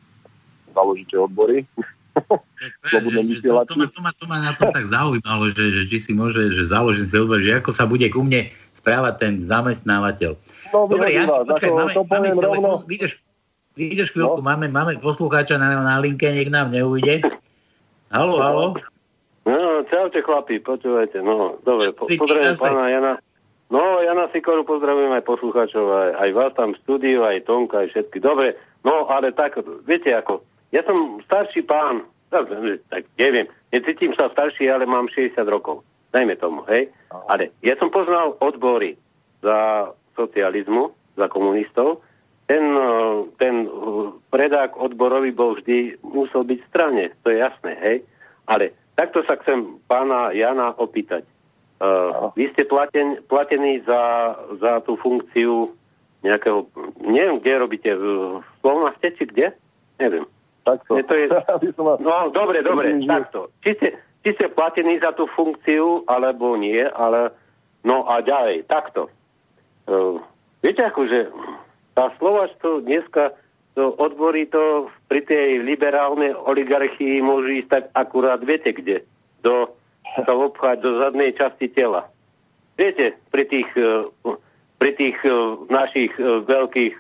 [0.71, 1.67] založíte odbory.
[2.15, 5.99] To, to, to, ma, to, ma, to ma na tom tak zaujímalo, že, že či
[5.99, 10.39] si môže, že založiť odbor, že ako sa bude ku mne správať ten zamestnávateľ.
[10.71, 13.13] No, Dobre, ja, počkaj, máme, to máme telefón, vidíš,
[13.75, 14.47] vidíš chvíľku, no.
[14.47, 17.23] máme, máme poslucháča na, na linke, nech nám neujde.
[18.15, 18.67] Halo, halo.
[19.45, 23.13] No, čaute chlapi, počúvajte, no, dobre, po, pozdravujem pána Jana.
[23.69, 27.89] No, Jana Sikoru pozdravujem aj poslucháčov, aj, aj vás tam v štúdiu, aj Tonka, aj
[27.91, 28.23] všetky.
[28.23, 28.55] Dobre,
[28.87, 30.41] no, ale tak, viete ako,
[30.75, 32.03] ja som starší pán,
[32.35, 32.51] tak,
[32.91, 36.91] tak neviem, necítim sa starší, ale mám 60 rokov, dajme tomu, hej.
[37.31, 38.99] Ale ja som poznal odbory
[39.39, 42.03] za socializmu, za komunistov,
[42.51, 42.77] ten,
[43.39, 43.71] ten
[44.29, 47.97] predák odborový bol vždy, musel byť v strane, to je jasné, hej.
[48.45, 51.27] Ale Takto sa chcem pána Jana opýtať.
[51.83, 55.75] Uh, vy ste platen, platení za, za tú funkciu
[56.23, 56.71] nejakého,
[57.03, 59.53] neviem, kde robíte, v Slovnaste či kde?
[59.99, 60.25] Neviem.
[60.65, 60.97] Takto.
[60.97, 61.27] to je...
[62.01, 63.53] No, dobre, dobre, takto.
[63.61, 63.89] Či ste,
[64.25, 67.31] či ste platení za tú funkciu, alebo nie, ale
[67.85, 69.13] no a ďalej, takto.
[69.85, 70.17] Uh,
[70.65, 71.29] viete, akože
[71.93, 73.37] tá Slovačto dneska
[73.75, 79.03] to odbory to pri tej liberálnej oligarchii môžu ísť tak akurát, viete kde?
[79.43, 79.75] Do,
[80.15, 82.07] sa obchať do zadnej časti tela.
[82.79, 84.07] Viete, pri tých, e,
[84.79, 85.31] pri tých e,
[85.69, 86.95] našich veľkých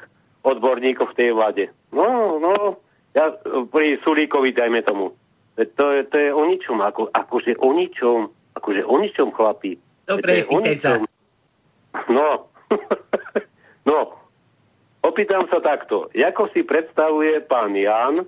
[0.44, 1.64] odborníkoch v tej vláde.
[1.94, 2.83] No, no,
[3.14, 3.31] ja,
[3.70, 5.14] pri Sulíkovi dajme tomu.
[5.55, 8.27] To je, to je o ničom, ako, akože o ničom,
[8.59, 9.79] akože o ničom chlapí.
[10.11, 10.90] Dobre, pýtaj sa.
[12.11, 12.50] No,
[13.88, 13.98] no,
[15.07, 16.11] opýtam sa takto.
[16.11, 18.27] Ako si predstavuje pán Jan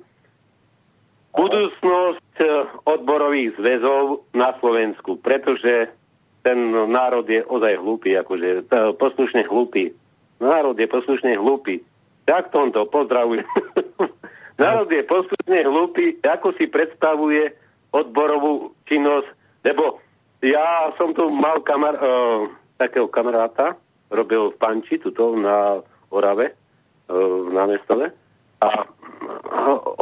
[1.35, 2.51] budúcnosť eh,
[2.87, 5.18] odborových zväzov na Slovensku?
[5.18, 5.90] Pretože
[6.46, 8.70] ten národ je ozaj hlúpy, akože
[9.03, 9.90] poslušne hlúpy.
[10.38, 11.83] Národ je poslušne hlúpy.
[12.22, 13.42] Tak tomto pozdravujem.
[14.57, 17.53] národ je poslušne hlúpy, ako si predstavuje
[17.92, 19.29] odborovú činnosť,
[19.64, 20.01] lebo
[20.45, 23.77] ja som tu mal kamar, uh, takého kamaráta,
[24.12, 25.81] robil v Panči, tuto na
[26.12, 26.55] Orave,
[27.07, 28.11] v námestove
[28.62, 28.69] a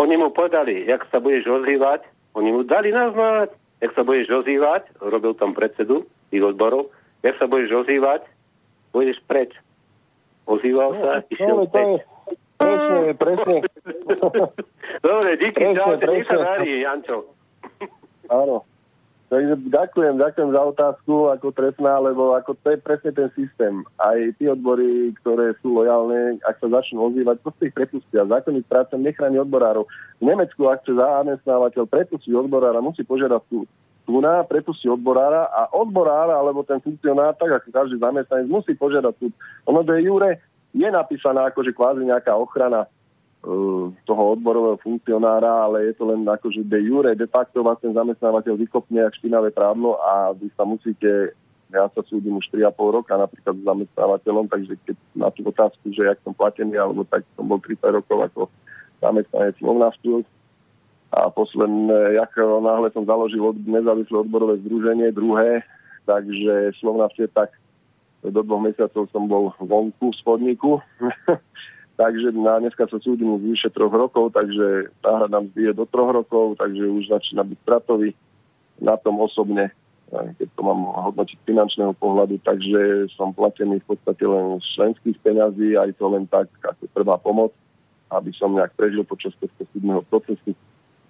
[0.00, 4.88] oni mu povedali, jak sa budeš ozývať, oni mu dali naznať, jak sa budeš ozývať,
[5.02, 6.90] robil tam predsedu tých odborov,
[7.22, 8.22] jak sa budeš ozývať,
[8.92, 9.52] budeš preč.
[10.44, 12.04] Ozýval sa, no, išiel no, preč.
[12.84, 13.56] Presne, presne.
[15.06, 17.32] Dobre, díky, čaute, nech sa darí, Jančo.
[18.28, 18.64] Áno.
[19.32, 23.82] Takže ďakujem, ďakujem za otázku ako trestná, lebo ako to je presne ten systém.
[23.98, 28.28] Aj tí odbory, ktoré sú lojálne, ak sa začnú ozývať, proste ich prepustia.
[28.28, 29.90] Zákonník práce nechráni odborárov.
[30.20, 33.66] V Nemecku, ak chce zamestnávateľ prepustiť odborára, musí požiadať tú
[34.04, 39.32] túna, prepustí odborára a odborára, alebo ten funkcionár, tak ako každý zamestnanec, musí požiadať súd.
[39.66, 40.38] Ono de jure
[40.74, 42.90] je napísaná akože kvázi nejaká ochrana
[43.44, 47.92] Eh, toho odborového funkcionára, ale je to len akože de jure, de facto vás ten
[47.92, 51.36] zamestnávateľ vykopne ak špinavé právno a vy sa musíte,
[51.68, 56.08] ja sa súdim už 3,5 roka napríklad s zamestnávateľom, takže keď na tú otázku, že
[56.08, 58.42] jak som platený, alebo tak som bol 30 rokov ako
[59.04, 60.24] zamestnanec Slovnaftu
[61.12, 65.60] a posledné, jak náhle som založil od, nezávislé odborové združenie, druhé,
[66.08, 67.52] takže Slovnafte tak
[68.24, 70.80] do dvoch mesiacov som bol vonku z podniku
[71.94, 76.10] Takže na dneska sa súdim už vyše troch rokov, takže náhrada mzdy je do troch
[76.10, 78.10] rokov, takže už začína byť stratový
[78.82, 79.70] na tom osobne,
[80.10, 85.78] keď to mám hodnotiť finančného pohľadu, takže som platený v podstate len z členských peňazí,
[85.78, 87.54] aj to len tak ako prvá pomoc,
[88.10, 90.50] aby som nejak prežil počas tohto súdneho procesu.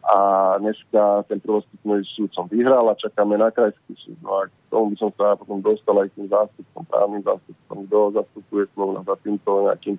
[0.05, 0.17] A
[0.61, 4.21] dneska ten prvostupný súd som vyhral a čakáme na krajský súd.
[4.21, 7.99] No a k tomu by som sa potom dostal aj tým zástupcom, právnym zástupcom, kto
[8.21, 9.97] zastupuje Slovna za týmto nejakým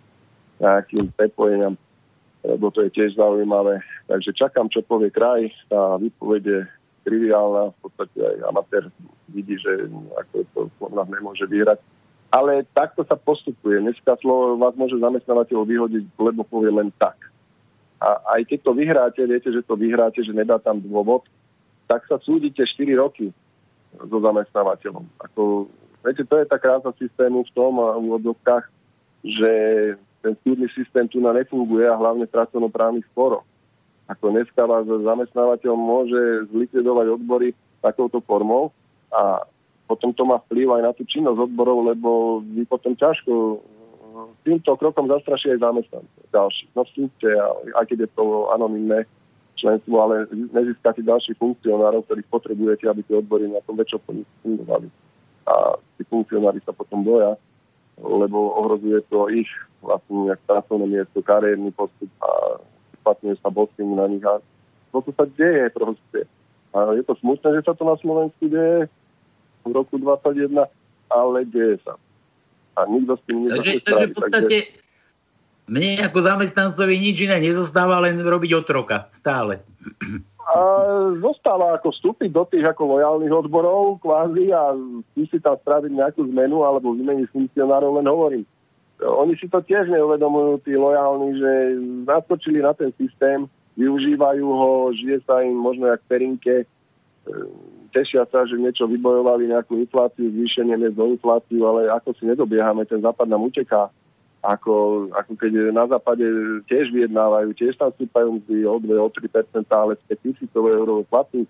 [0.55, 1.75] nejakým prepojeniam,
[2.45, 3.83] lebo to je tiež zaujímavé.
[4.07, 5.51] Takže čakám, čo povie kraj.
[5.67, 6.69] Tá výpovede
[7.03, 8.83] triviálna, v podstate aj amatér
[9.29, 11.81] vidí, že ako to nás nemôže vyhrať.
[12.33, 13.79] Ale takto sa postupuje.
[13.79, 17.15] Dneska slovo vás môže zamestnávateľ vyhodiť, lebo povie len tak.
[18.01, 21.23] A aj keď to vyhráte, viete, že to vyhráte, že nedá tam dôvod,
[21.87, 23.31] tak sa súdite 4 roky
[23.95, 25.05] so zamestnávateľom.
[25.23, 25.71] Ako,
[26.03, 28.65] viete, to je tá krása systému v tom a v odlovkách,
[29.23, 29.51] že
[30.25, 33.45] ten súdny systém tu na nefunguje a hlavne pracovnoprávnych sporoch.
[34.05, 38.69] Ako dneska vás zamestnávateľ môže zlikvidovať odbory takouto formou
[39.09, 39.45] a
[39.85, 43.61] potom to má vplyv aj na tú činnosť odborov, lebo vy potom ťažko
[44.43, 46.65] týmto krokom zastraší aj zamestnancov ďalší.
[46.75, 47.29] No vstúpte,
[47.75, 49.07] aj keď je to anonimné
[49.55, 54.03] členstvo, ale nezískate ďalších funkcionárov, ktorých potrebujete, aby tie odbory na tom väčšom
[54.43, 54.87] fungovali.
[55.47, 57.39] A tí funkcionári sa potom boja,
[57.95, 59.47] lebo ohrozuje to ich
[59.79, 62.59] vlastne pracovné miesto, kariérny postup a
[62.99, 64.43] uplatňuje sa boským na nich a
[64.91, 66.27] to sa deje proste.
[66.75, 68.91] A je to smutné, že sa to na Slovensku deje
[69.63, 70.67] v roku 2021,
[71.11, 71.95] ale deje sa.
[72.75, 74.83] A nikto s tým takže, takže v podstate, takže...
[75.65, 79.65] Mne ako zamestnancovi nič iné nezostáva, len robiť otroka stále.
[80.45, 80.57] A
[81.17, 84.77] zostáva ako vstúpiť do tých ako lojálnych odborov kvázi a
[85.17, 88.43] si tam spraviť nejakú zmenu alebo vymeniť funkcionárov, len hovorím.
[89.01, 91.51] Oni si to tiež neuvedomujú, tí lojálni, že
[92.05, 96.69] naskočili na ten systém, využívajú ho, žije sa im možno jak perinke,
[97.95, 102.83] tešia sa, že niečo vybojovali, nejakú infláciu, zvýšenie mest do infláciu, ale ako si nedobiehame,
[102.83, 103.87] ten západ nám uteká.
[104.45, 106.27] Ako, ako keď na západe
[106.69, 111.47] tiež vyjednávajú, tiež tam stúpajú mzdy o 2, o 3% ale 5 tisícové eurové platy.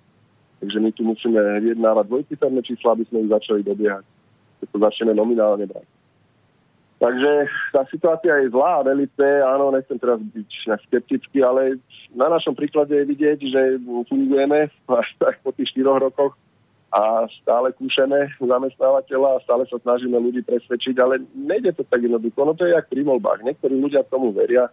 [0.63, 4.05] Takže my tu musíme vyjednávať dvojciferné čísla, aby sme ich začali dobiehať.
[4.63, 5.83] Keď to začneme nominálne brať.
[6.95, 10.49] Takže tá situácia je zlá a velice, áno, nechcem teraz byť
[10.87, 11.75] skeptický, ale
[12.15, 13.61] na našom príklade je vidieť, že
[14.07, 14.71] fungujeme
[15.03, 16.39] až tak po tých štyroch rokoch
[16.95, 22.39] a stále kúšeme zamestnávateľa a stále sa snažíme ľudí presvedčiť, ale nejde to tak jednoducho.
[22.47, 23.43] No to je jak pri voľbách.
[23.43, 24.71] Niektorí ľudia tomu veria,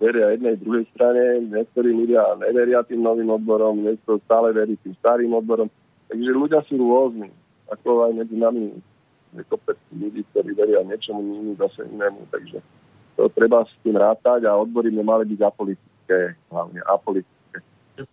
[0.00, 5.36] veria jednej, druhej strane, niektorí ľudia neveria tým novým odborom, niekto stále verí tým starým
[5.36, 5.68] odborom.
[6.08, 7.28] Takže ľudia sú rôzni,
[7.68, 8.80] ako aj medzi nami
[9.36, 12.58] je kopec ľudí, ktorí veria niečomu inému, zase inému, takže
[13.14, 17.56] to treba s tým rátať a odbory by mali byť apolitické, hlavne apolitické.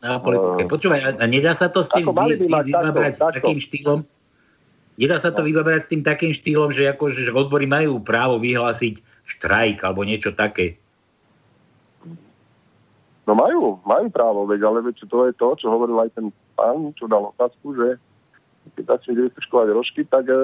[0.03, 0.63] Apolitické.
[0.67, 3.99] Uh, Počúvaj, a nedá sa to s tým vy, vy, vybabrať s takým štýlom?
[4.97, 5.47] Nedá sa to no.
[5.47, 10.34] vybabrať s tým takým štýlom, že, ako, že odbory majú právo vyhlásiť štrajk alebo niečo
[10.34, 10.82] také?
[13.27, 16.95] No majú, majú právo, veď, ale veď, to je to, čo hovoril aj ten pán,
[16.95, 17.99] čo dal otázku, že
[18.75, 20.36] keď začnete vystrčkovať rožky, tak e,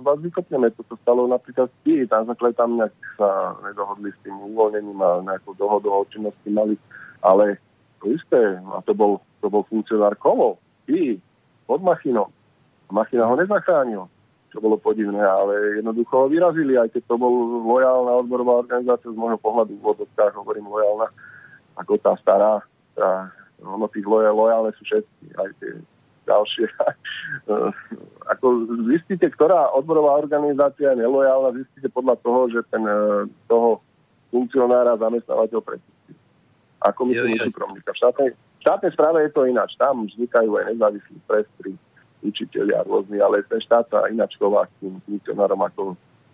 [0.00, 0.70] vás vykopneme.
[0.76, 5.24] To sa stalo napríklad v na základe tam nejak sa nedohodli s tým uvoľnením a
[5.24, 6.74] nejakou dohodou o činnosti mali.
[7.20, 7.58] Ale
[7.98, 11.18] to isté, a to bol, to bol funkcionár Kovo, Kii,
[11.66, 12.30] pod Machinom.
[12.88, 14.08] Machina ho nezachránil,
[14.48, 17.34] čo bolo podivné, ale jednoducho ho vyrazili, aj keď to bol
[17.68, 21.12] lojálna odborová organizácia, z môjho pohľadu v vodovkách hovorím lojálna,
[21.76, 22.64] ako tá stará,
[22.96, 23.28] tá,
[23.60, 25.72] ono tých lojálne sú všetky, aj tie
[26.28, 26.66] ďalšie.
[28.36, 28.46] Ako
[28.92, 33.80] zistíte, ktorá odborová organizácia je nelojálna, zistíte podľa toho, že ten e, toho
[34.28, 36.12] funkcionára zamestnávateľ prepustí.
[36.84, 37.96] Ako myslím súkromníka.
[37.96, 39.72] V štátnej, v štátnej správe je to ináč.
[39.80, 41.72] Tam vznikajú aj nezávislí prestri,
[42.22, 45.82] učiteľia rôzni, ale ten štát sa ináč chová k tým funkcionárom ako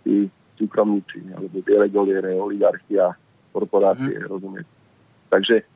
[0.03, 0.29] tí
[0.59, 3.15] súkromníci, alebo delegoliere, oligarchia,
[3.53, 4.27] korporácie, mm.
[4.31, 4.73] rozumiete.
[5.29, 5.67] Takže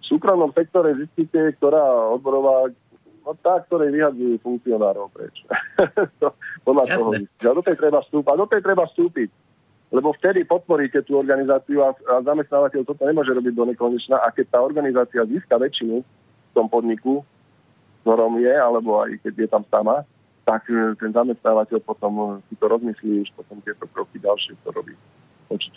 [0.00, 2.68] v súkromnom sektore zistíte, ktorá odborová
[3.30, 5.46] No tá, ktoré vyhadzujú funkcionárov preč.
[6.20, 6.34] to,
[6.66, 6.98] podľa Jasne.
[6.98, 7.10] toho.
[7.46, 8.34] A do tej treba vstúpať.
[8.34, 9.30] Do tej treba vstúpiť.
[9.94, 14.18] Lebo vtedy podporíte tú organizáciu a, a zamestnávateľ toto nemôže robiť do nekonečna.
[14.18, 17.22] A keď tá organizácia získa väčšinu v tom podniku,
[18.02, 20.02] ktorom je, alebo aj keď je tam sama,
[20.42, 24.74] tak e, ten zamestnávateľ potom e, si to rozmyslí, už potom tieto kroky ďalšie to
[24.74, 24.98] robí.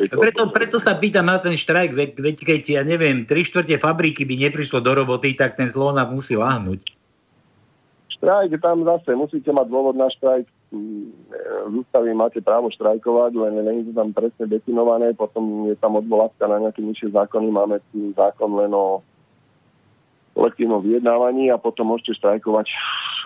[0.10, 4.50] Preto, preto sa pýtam na ten štrajk, veď keď, ja neviem, tri štvrte fabriky by
[4.50, 7.03] neprišlo do roboty, tak ten zlona musí láhnuť.
[8.24, 10.48] Štrajk, tam zase musíte mať dôvod na štrajk.
[11.68, 15.12] V ústavy máte právo štrajkovať, len nie je to tam presne definované.
[15.12, 17.52] Potom je tam odvolávka na nejaké nižšie zákony.
[17.52, 19.04] Máme tu zákon len o
[20.40, 22.72] kolektívnom vyjednávaní a potom môžete štrajkovať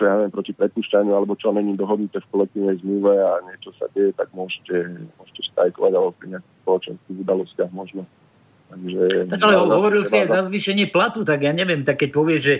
[0.02, 4.14] ja neviem, proti prepušťaniu alebo čo není dohodnuté v kolektívnej zmluve a niečo sa deje,
[4.14, 8.02] tak môžete, môžete štrajkovať alebo pri nejakých spoločenských udalostiach možno.
[8.68, 12.40] Takže, tak ale hovoril si aj za zvýšenie platu, tak ja neviem, tak keď povieš,
[12.44, 12.54] že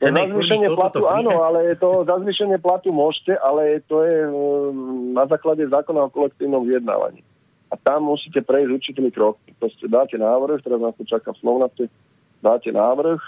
[0.00, 5.12] Chceme za zvýšenie platu áno, ale to za zvýšenie platu môžete, ale to je mm,
[5.12, 7.20] na základe zákona o kolektívnom vyjednávaní.
[7.68, 9.52] A tam musíte prejsť určitými krokmi.
[9.60, 11.82] Proste dáte návrh, teraz nás to čaká v Slovnace,
[12.40, 13.20] dáte návrh,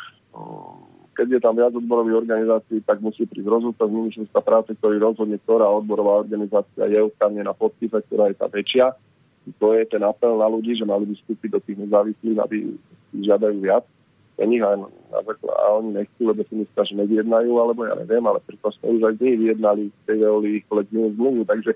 [1.13, 5.37] keď je tam viac odborových organizácií, tak musí prísť rozhodca z ministerstva práce, ktorý rozhodne,
[5.45, 7.05] ktorá odborová organizácia je
[7.45, 8.97] na podpise, ktorá je tá väčšia.
[9.61, 12.57] To je ten apel na ľudí, že mali by vstúpiť do tých nezávislých, aby
[13.13, 13.85] žiadajú viac
[14.47, 18.71] nich a, a oni nechcú, lebo si myslia, že nevyjednajú, alebo ja neviem, ale preto
[18.75, 21.73] sme už aj nich vyjednali tej veoli ich kolektívnu zmluvu, takže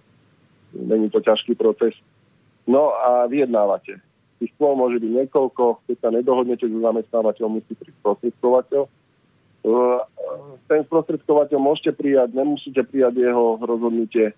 [0.74, 1.94] není to ťažký proces.
[2.66, 4.02] No a vyjednávate.
[4.36, 8.82] Tých kôl môže byť niekoľko, keď sa nedohodnete so zamestnávateľom, musí prísť sprostredkovateľ.
[10.68, 14.36] Ten sprostredkovateľ môžete prijať, nemusíte prijať jeho rozhodnutie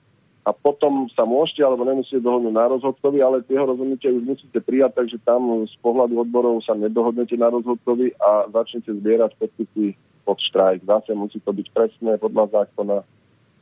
[0.49, 4.96] a potom sa môžete alebo nemusíte dohodnúť na rozhodcovi, ale tie rozhodnutie už musíte prijať,
[4.96, 9.92] takže tam z pohľadu odborov sa nedohodnete na rozhodcovi a začnete zbierať podpisy
[10.24, 10.88] pod štrajk.
[10.88, 13.05] Zase musí to byť presné podľa zákona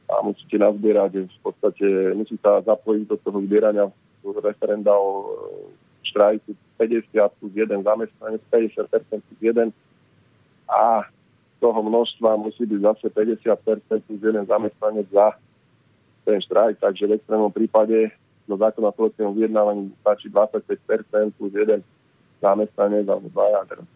[0.06, 3.90] a musíte nazbierať v podstate, musí sa zapojiť do toho zbierania
[4.22, 5.24] referenda o e,
[6.06, 9.74] štrajku 50 plus 1 zamestnanec, 50% plus 1
[10.70, 11.02] a
[11.58, 15.34] toho množstva musí byť zase 50% plus 1 zamestnanec za
[16.26, 18.10] ten štrajk, takže v extrémnom prípade
[18.50, 21.86] do zákona o kolekívnom vyjednávaní stačí 25% plus jeden
[22.42, 23.86] zamestnanec alebo dvaja, teraz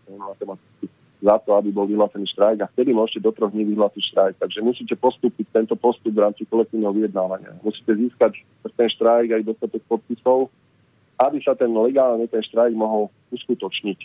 [1.20, 4.34] za to, aby bol vyhlásený štrajk a vtedy môžete do troch dní vyhlásiť štrajk.
[4.40, 7.60] Takže musíte postúpiť tento postup v rámci kolektívneho vyjednávania.
[7.60, 10.48] Musíte získať ten štrajk aj dostatok podpisov,
[11.20, 14.00] aby sa ten legálne ten štrajk mohol uskutočniť.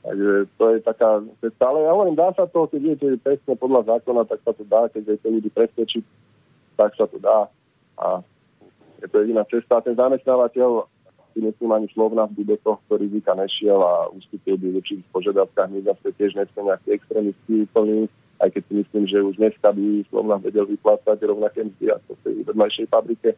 [0.00, 1.62] Takže to je taká cesta.
[1.64, 4.92] Ale ja hovorím, dá sa to, keď viete presne podľa zákona, tak sa to dá,
[4.92, 6.04] keď viete ľudí presvedčiť,
[6.80, 7.44] tak sa to dá.
[8.00, 8.24] A
[9.04, 9.84] je to jediná cesta.
[9.84, 10.88] Ten zamestnávateľ
[11.36, 15.68] si myslím ani slovna v Budekoch, ktorý rizika nešiel a ustúpil by v určitých požiadavkách.
[15.68, 18.08] My zase tiež nechceme nejaké extrémisti úplný,
[18.40, 22.20] aj keď si myslím, že už dneska by slovna vedel vyplácať rovnaké mzdy ako v
[22.24, 23.30] tej vedľajšej fabrike.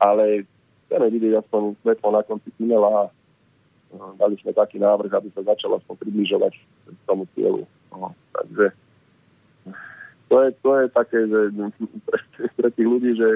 [0.00, 0.48] Ale
[0.88, 3.02] chceme vidieť aspoň svetlo na konci tunela a
[3.92, 6.52] no, dali sme taký návrh, aby sa začalo aspoň približovať
[7.04, 7.68] tomu cieľu.
[7.92, 8.72] No, takže
[10.28, 11.40] to je, to je také, že
[12.04, 12.18] pre,
[12.58, 13.28] pre tých ľudí, že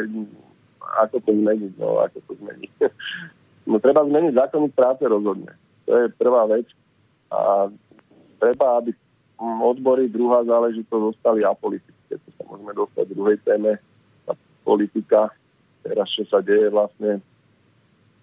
[1.02, 2.72] ako to zmeniť, no ako to zmeniť.
[3.62, 5.54] No treba zmeniť zákonník práce rozhodne.
[5.86, 6.66] To je prvá vec.
[7.30, 7.70] A
[8.42, 8.90] treba, aby
[9.38, 12.18] odbory, druhá záležitosť zostali apolitické.
[12.18, 13.78] To sa môžeme dostať v druhej téme.
[14.26, 14.34] Tá
[14.66, 15.30] politika,
[15.86, 17.22] teraz čo sa deje vlastne,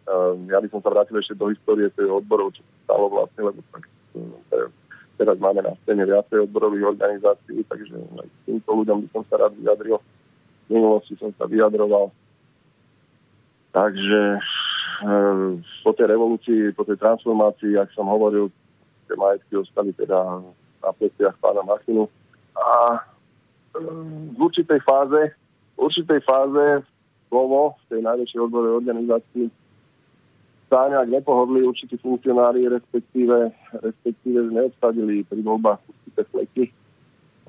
[0.10, 3.42] Ehm, ja by som sa vrátil ešte do histórie tých odborov, čo sa stalo vlastne,
[3.46, 3.84] lebo tak,
[4.18, 4.74] ehm,
[5.20, 7.92] teraz máme na scéne viacej odborových organizácií, takže
[8.24, 10.00] aj týmto ľuďom by som sa rád vyjadril.
[10.00, 12.08] V minulosti som sa vyjadroval.
[13.76, 14.40] Takže
[15.04, 18.48] ehm, po tej revolúcii, po tej transformácii, ak som hovoril,
[19.12, 20.40] tie majetky ostali teda
[20.80, 22.08] na pleciach pána Machinu.
[22.56, 23.04] A
[23.76, 25.36] v určitej fáze,
[25.76, 26.88] v určitej fáze
[27.28, 29.59] slovo v tej najväčšej odborovej organizácii
[30.70, 33.50] sa nejak nepohodli určití funkcionári, respektíve,
[33.82, 36.72] respektíve neobsadili pri voľbách určité fleky e,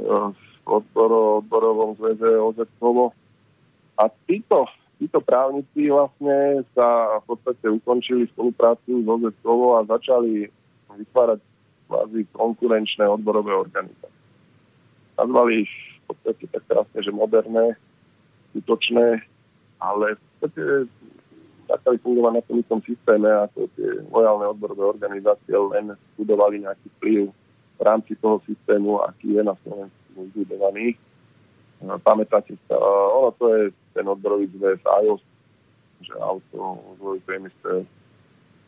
[0.00, 3.12] v odboro, odborovom zväze OZSOVO.
[4.00, 4.64] A títo,
[4.96, 10.48] títo právnici vlastne sa v podstate ukončili spoluprácu s OZSOVO a začali
[10.96, 11.40] vytvárať
[11.86, 14.16] kvázi konkurenčné odborové organizácie.
[15.20, 15.72] Nazvali ich
[16.08, 17.76] v podstate tak krásne, že moderné,
[18.56, 19.20] útočné,
[19.76, 20.62] ale v podstate
[21.70, 27.20] začali fungovať na tom istom systéme, ako tie lojálne odborové organizácie len budovali nejaký vplyv
[27.78, 29.98] v rámci toho systému, aký je na Slovensku
[30.34, 30.98] vybudovaný.
[31.80, 32.76] Pamätáte sa,
[33.14, 33.62] ono to je
[33.96, 35.22] ten odborový zväz IOS,
[36.04, 37.88] že auto, odborový priemysel,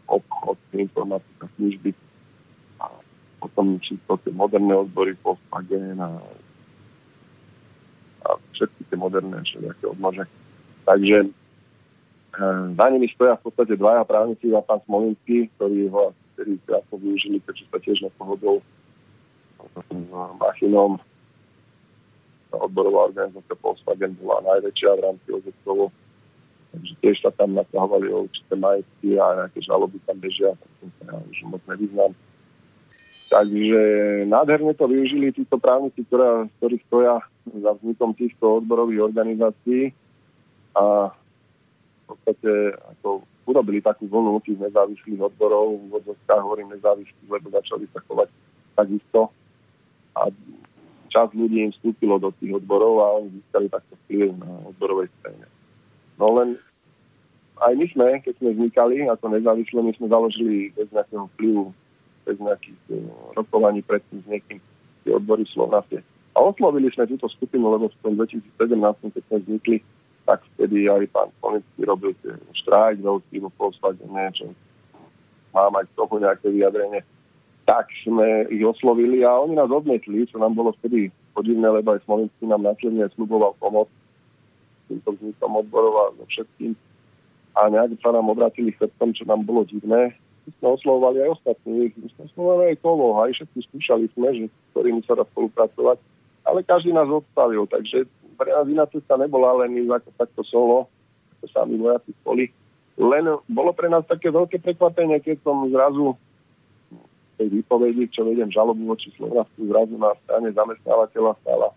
[0.08, 1.92] obchod, informatika, služby
[2.80, 2.88] a
[3.42, 6.10] potom čisto tie moderné odbory, Volkswagen a,
[8.24, 10.24] a všetky tie moderné všelijaké odnože.
[10.88, 11.28] Takže
[12.76, 17.44] za nimi stoja v podstate dvaja právnici a pán Smolinský, ktorí ho vtedy krátko využili,
[17.44, 18.64] keďže sa tiež nepohodol
[20.40, 20.96] machinom.
[22.52, 25.86] Odborová organizácia Volkswagen bola najväčšia v rámci OZSOVO.
[26.72, 30.56] Takže tiež sa tam natahovali o určité majetky a nejaké žaloby tam bežia,
[31.04, 32.16] ja už moc nevyznám.
[33.28, 33.80] Takže
[34.28, 39.92] nádherne to využili títo právnici, ktorá, ktorí stoja za vznikom týchto odborových organizácií
[40.76, 41.12] a
[42.06, 48.28] podstate ako urobili takú vlnu tých nezávislých odborov, v hovorím nezávislých, lebo začali sa chovať
[48.78, 49.30] takisto
[50.16, 50.28] a
[51.12, 55.46] čas ľudí im vstúpilo do tých odborov a oni získali takto vplyv na odborovej scéne.
[56.16, 56.56] No len
[57.60, 61.64] aj my sme, keď sme vznikali ako nezávislí, my sme založili bez nejakého vplyvu,
[62.24, 62.98] bez nejakých uh,
[63.36, 64.58] rokovaní predtým s niekým
[65.04, 66.00] tie odbory Slovnacie.
[66.32, 68.56] A oslovili sme túto skupinu, lebo v tom 2017,
[69.12, 69.76] keď sme vznikli,
[70.22, 74.50] tak vtedy aj pán Konický robil tie štrajk veľký vo Volkswagene, čo
[75.50, 77.02] má mať tomu nejaké vyjadrenie.
[77.66, 82.02] Tak sme ich oslovili a oni nás odmietli, čo nám bolo vtedy podivné, lebo aj
[82.06, 83.86] Smolenský nám následne sluboval pomoc
[84.90, 86.74] týmto vznikom odborov a so všetkým.
[87.52, 90.16] A nejak sa nám obratili chrbtom, čo nám bolo divné.
[90.42, 94.44] My sme oslovovali aj ostatných, my sme oslovovali aj Kovo, aj všetky skúšali sme, že,
[94.50, 96.02] s ktorými sa dá spolupracovať,
[96.42, 100.76] ale každý nás odstavil, takže pre nás iná cesta nebola len ísť ako takto solo,
[101.38, 102.46] ako sami vojaci boli.
[103.00, 106.16] Len bolo pre nás také veľké prekvapenie, keď som zrazu
[107.40, 111.68] tej výpovedi, čo vedem žalobu voči Slovensku, zrazu na strane zamestnávateľa stála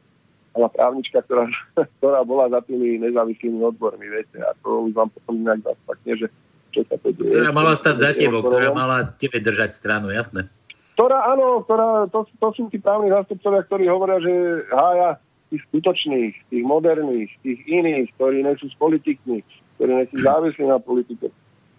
[0.56, 1.52] ale právnička, ktorá,
[2.00, 6.28] ktorá bola za tými nezávislými odbormi, viete, a to už vám potom nejak zaspakne, že
[6.72, 7.32] čo sa to deje.
[7.36, 10.48] Ktorá mala stať za tebou, ktorá mala tebe držať stranu, jasné.
[10.96, 14.34] Ktorá, áno, ktorá, to, to sú tí právni zástupcovia, ktorí hovoria, že
[14.72, 15.20] hája
[15.50, 19.46] tých skutočných, tých moderných, tých iných, ktorí nie sú s politikmi,
[19.78, 21.30] ktorí nie sú závislí na politike.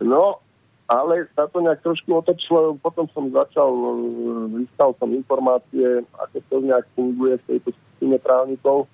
[0.01, 0.39] No,
[0.87, 3.75] ale sa to nejak trošku otočilo, potom som začal,
[4.55, 8.87] vystal som informácie, ako to nejak funguje v tejto skupine právnikov.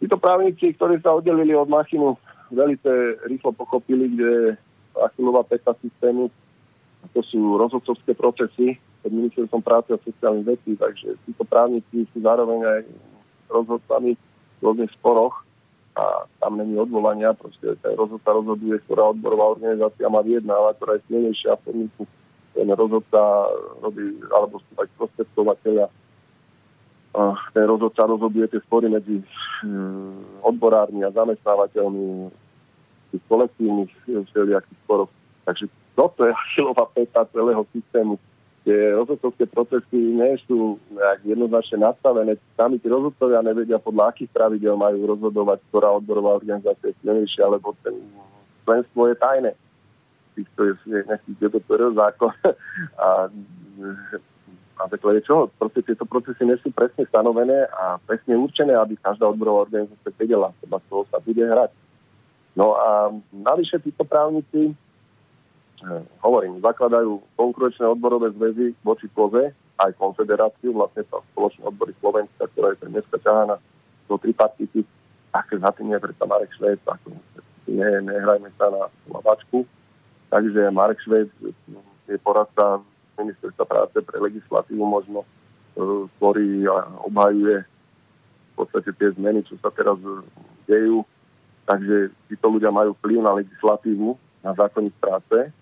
[0.00, 2.16] Títo právnici, ktorí sa oddelili od Machinu
[2.48, 2.80] veľmi
[3.28, 4.56] rýchlo pochopili, kde
[4.96, 6.32] achilová peta systému,
[7.12, 12.58] to sú rozhodcovské procesy pod ministerstvom práce a sociálnych vecí, takže títo právnici sú zároveň
[12.62, 12.80] aj
[13.52, 15.44] rozhodcami v rôznych sporoch
[15.92, 21.04] a tam není odvolania, proste ten rozhodca rozhoduje, ktorá odborová organizácia má vyjednávať, ktorá je
[21.12, 22.02] silnejšia v podniku.
[22.56, 23.20] Ten rozhodca
[23.84, 25.92] robí, alebo sú tak prostredkovateľia
[27.52, 29.20] ten rozhodca rozhoduje tie spory medzi
[29.60, 32.32] hm, odborármi a zamestnávateľmi
[33.12, 35.12] tých kolektívnych všelijakých sporov.
[35.44, 38.16] Takže toto je achilová peta celého systému.
[38.62, 40.78] Tie rozhodcovské procesy nie sú
[41.26, 42.38] jednoznačne nastavené.
[42.54, 47.74] Sami tí rozhodcovia nevedia, podľa akých pravidel majú rozhodovať, ktorá odborová organizácia je silnejšia, alebo
[47.82, 47.98] ten
[48.62, 49.52] členstvo je tajné.
[50.38, 50.74] Týchto je,
[51.42, 52.30] to zákon.
[53.02, 53.26] A
[54.82, 55.50] na základe čoho?
[55.58, 60.50] Proste tieto procesy nie sú presne stanovené a presne určené, aby každá odborová organizácia vedela,
[60.58, 61.70] podľa toho sa bude hrať.
[62.58, 64.74] No a navyše títo právnici,
[66.22, 69.50] hovorím, zakladajú konkurenčné odborové zväzy voči koze,
[69.82, 73.58] aj konfederáciu, vlastne tá spoločná odbory Slovenska, ktorá je dneska ťahaná
[74.06, 74.86] do tripartity,
[75.32, 77.08] také za tým je predsa Marek Švec, ako
[77.66, 79.64] ne, nehrajme sa na lavačku.
[80.28, 81.28] Takže Marek Švec
[82.08, 82.80] je poradca
[83.16, 85.24] ministerstva práce pre legislatívu možno,
[86.18, 86.70] ktorý e,
[87.08, 90.24] obhajuje v podstate tie zmeny, čo sa teraz e,
[90.68, 91.04] dejú.
[91.64, 95.52] Takže títo ľudia majú vplyv na legislatívu, na zákonník práce,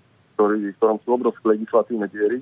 [0.40, 2.40] ktorý, v ktorom sú obrovské legislatívne diery.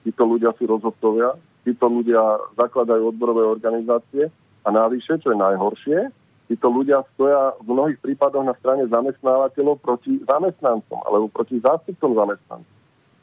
[0.00, 4.32] Títo ľudia sú rozhodcovia, títo ľudia zakladajú odborové organizácie
[4.64, 6.08] a navyše, čo je najhoršie,
[6.48, 12.76] títo ľudia stoja v mnohých prípadoch na strane zamestnávateľov proti zamestnancom alebo proti zástupcom zamestnancov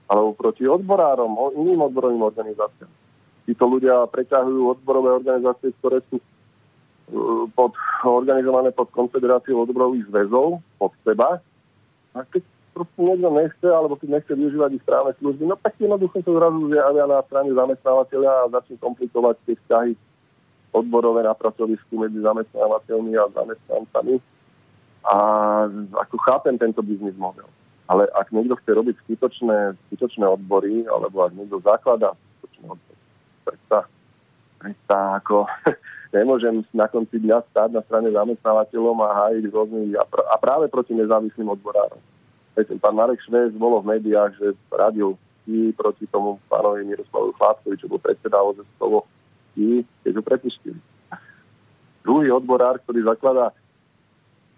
[0.06, 2.92] alebo proti odborárom, iným odborovým organizáciám.
[3.50, 7.74] Títo ľudia preťahujú odborové organizácie, ktoré sú uh, pod,
[8.06, 11.42] organizované pod konfederáciou odborových zväzov, pod seba.
[12.12, 12.44] A keď
[12.76, 17.06] niekto nechce, alebo keď nechce využívať ich správne služby, no tak jednoducho sa zrazu zjavia
[17.06, 19.92] na strane zamestnávateľa a začne komplikovať tie vzťahy
[20.72, 24.16] odborové na pracovisku medzi zamestnávateľmi a zamestnancami.
[25.04, 25.16] A
[25.98, 27.50] ako chápem tento biznis model.
[27.92, 33.02] Ale ak niekto chce robiť skutočné, skutočné odbory, alebo ak niekto zaklada skutočné odbory,
[33.44, 33.80] predsa,
[34.64, 35.44] predsa ako
[36.16, 40.72] nemôžem na konci dňa stáť na strane zamestnávateľom a hájiť rôznych a, pr- a práve
[40.72, 42.00] proti nezávislým odborárom.
[42.56, 45.16] Pán Marek Švec bolo v médiách, že radil
[45.48, 49.08] i proti tomu pánovi Miroslavu Chládkovi, čo bol predseda OZSOVO,
[49.58, 50.80] i keď ho prepustili.
[52.02, 53.54] Druhý odborár, ktorý zakladá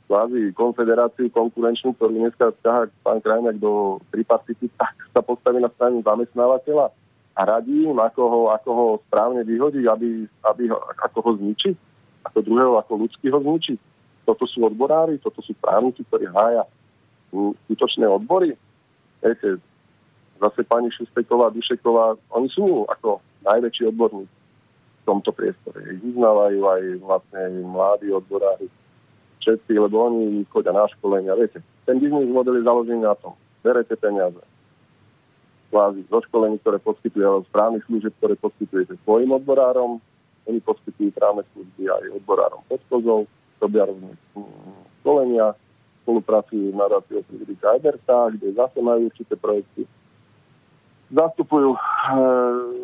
[0.08, 6.04] kvázi konfederáciu konkurenčnú, ktorú dneska ťahá pán Krajňák do tripartity, tak sa postaví na stranu
[6.04, 6.92] zamestnávateľa
[7.34, 11.74] a radí im, ako ho, ako ho správne vyhodí, aby, aby ho, ako ho zničí,
[12.22, 13.74] ako druhého, ako ľudský ho zničí.
[14.24, 16.64] Toto sú odborári, toto sú právnici, ktorí hája
[17.34, 18.54] skutočné odbory.
[19.26, 19.58] Viete,
[20.38, 24.38] zase pani Šusteková, Dušeková, oni sú ako najväčší odborníci
[25.02, 25.84] v tomto priestore.
[25.98, 28.72] Ich uznávajú aj vlastne mladí odborári
[29.44, 31.36] všetci, lebo oni chodia na školenia.
[31.36, 33.36] Viete, ten biznis model je založený na tom.
[33.60, 34.40] Berete peniaze
[35.74, 39.98] kvázi zo školení, ktoré poskytuje, alebo správnych služieb, ktoré poskytujete svojim odborárom.
[40.46, 43.26] Oni poskytujú právne služby aj odborárom pod kozou,
[43.58, 44.14] robia rôzne
[45.02, 45.58] školenia,
[46.04, 49.88] spolupracujú na nadáciou Friedricha Eberta, kde zase majú určité projekty.
[51.14, 51.80] Zastupujú e,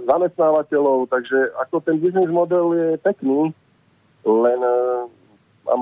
[0.07, 3.51] zamestnávateľov, takže ako ten biznis model je pekný,
[4.23, 4.75] len e,
[5.67, 5.81] mám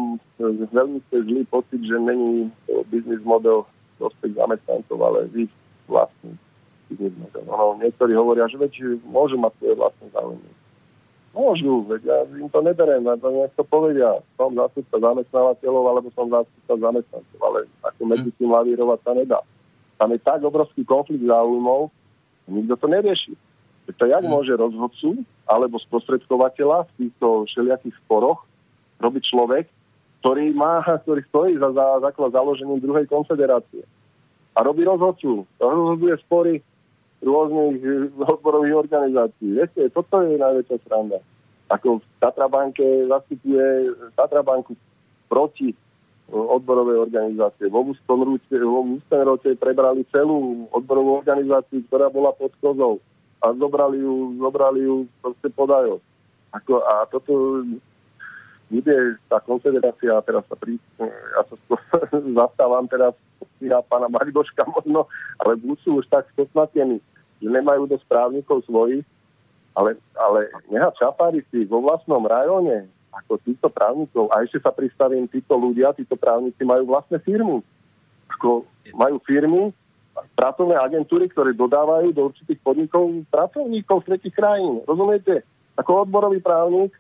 [0.74, 2.50] veľmi zlý pocit, že není
[2.90, 5.44] biznis model prospech zamestnancov, ale vy
[5.90, 6.34] vlastný
[6.90, 7.44] biznis model.
[7.52, 10.52] Ono, niektorí hovoria, že veď môžu mať svoje vlastné záujmy.
[11.36, 14.20] Môžu, veď ja im to neberiem, to nech to povedia.
[14.40, 19.40] Som zástupca zamestnávateľov, alebo som zástupca zamestnancov, ale ako medzi tým lavírovať sa nedá.
[19.98, 21.94] Tam je tak obrovský konflikt záujmov,
[22.50, 23.34] nikto to nerieši.
[23.88, 24.32] To jak hm.
[24.32, 28.44] môže rozhodcu alebo sprostredkovateľa v týchto všelijakých sporoch
[29.00, 29.66] robiť človek,
[30.20, 33.86] ktorý má, ktorý stojí za, za základ založením druhej konfederácie.
[34.58, 35.46] A robí rozhodcu.
[35.62, 36.54] Rozhoduje spory
[37.22, 37.82] rôznych
[38.18, 39.58] odborových organizácií.
[39.58, 41.20] Viete, toto je najväčšia sranda.
[41.68, 44.78] Ako v Tatrabanke zastupuje Tatrabanku
[45.28, 45.76] proti
[46.32, 47.72] odborovej organizácie.
[47.72, 53.00] Vo Ústenrote prebrali celú odborovú organizáciu, ktorá bola pod kozou
[53.40, 56.04] a zobrali ju, zobrali ju proste podajo.
[56.52, 57.64] Ako, a toto
[58.68, 58.96] bude
[59.32, 61.56] tá konfederácia, teraz sa pri, ja sa
[62.44, 63.16] zastávam teraz
[63.64, 65.10] ja pána Magdoška možno,
[65.42, 67.02] ale sú už tak skosnatení,
[67.42, 69.06] že nemajú dosť právnikov svojich,
[69.78, 70.98] ale, ale nehať
[71.54, 74.30] si vo vlastnom rajóne ako týchto právnikov.
[74.34, 77.62] A ešte sa pristavím, títo ľudia, títo právnici majú vlastné firmy.
[78.38, 78.66] Ako
[78.98, 79.74] majú firmy,
[80.34, 84.82] pracovné agentúry, ktoré dodávajú do určitých podnikov pracovníkov z tretich krajín.
[84.90, 85.46] Rozumiete?
[85.78, 86.94] Ako odborový právnik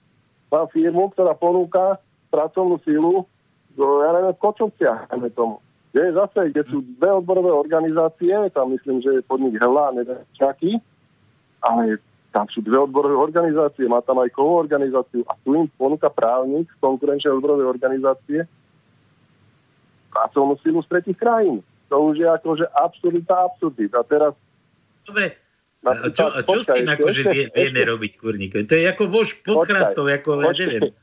[0.54, 1.98] má firmu, ktorá ponúka
[2.30, 3.26] pracovnú sílu
[3.74, 5.62] do, ja neviem, v Kočovciach, tomu.
[5.98, 10.22] Kde je zase, kde sú dve odborové organizácie, tam myslím, že je podnik Hela, neviem,
[10.38, 10.78] čaký,
[11.66, 11.98] ale
[12.30, 16.78] tam sú dve odborové organizácie, má tam aj organizáciu a tu im ponúka právnik z
[16.86, 18.46] konkurenčnej odborovej organizácie
[20.14, 21.66] pracovnú silu z tretich krajín.
[21.90, 23.90] To už je akože absurdita absurdit.
[23.98, 24.38] A teraz...
[25.02, 25.34] Dobre,
[25.82, 28.54] a čo, a čo s tým akože vie, vieme ešte, robiť, kurník?
[28.70, 30.94] To je ako vož pod chrastov, ako ja neviem.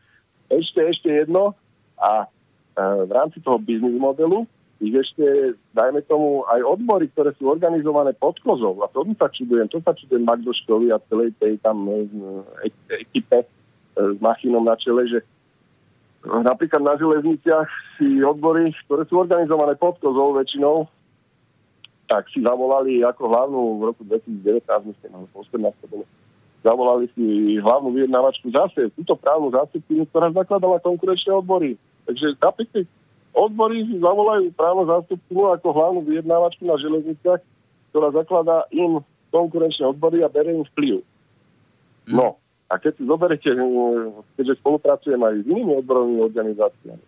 [0.55, 1.59] Ešte, ešte jedno.
[1.99, 2.31] A
[2.79, 4.47] e, v rámci toho biznis modelu
[4.83, 8.75] ich ešte, dajme tomu, aj odbory, ktoré sú organizované pod kozou.
[8.83, 12.11] A to sa čudujem, to sa čudujem Magdoškovi a celej tej tam e,
[12.67, 13.47] e, ekipe e,
[13.95, 15.23] s Machinom na čele, že
[16.27, 17.69] napríklad na železniciach
[18.01, 20.91] si odbory, ktoré sú organizované pod kozou väčšinou,
[22.11, 26.05] tak si zavolali ako hlavnú v roku 2019, myslím, alebo
[26.65, 31.77] zavolali si hlavnú vyjednávačku zase, túto právnu zástupkyňu, ktorá zakladala konkurenčné odbory.
[32.09, 32.89] Takže kapite,
[33.35, 37.43] Odbory si zavolajú právo zástupcu ako hlavnú vyjednávačku na železniciach,
[37.91, 39.03] ktorá zakladá im
[39.35, 41.03] konkurenčné odbory a berie im vplyv.
[42.07, 42.15] Mm.
[42.15, 42.39] No,
[42.71, 43.51] a keď si zoberete,
[44.39, 47.05] keďže spolupracujem aj s inými odborovými organizáciami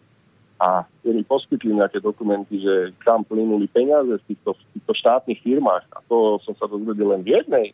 [0.56, 5.98] a mi poskytli nejaké dokumenty, že kam plynuli peniaze z týchto, týchto štátnych firmách, a
[6.08, 7.66] to som sa dozvedel len v jednej,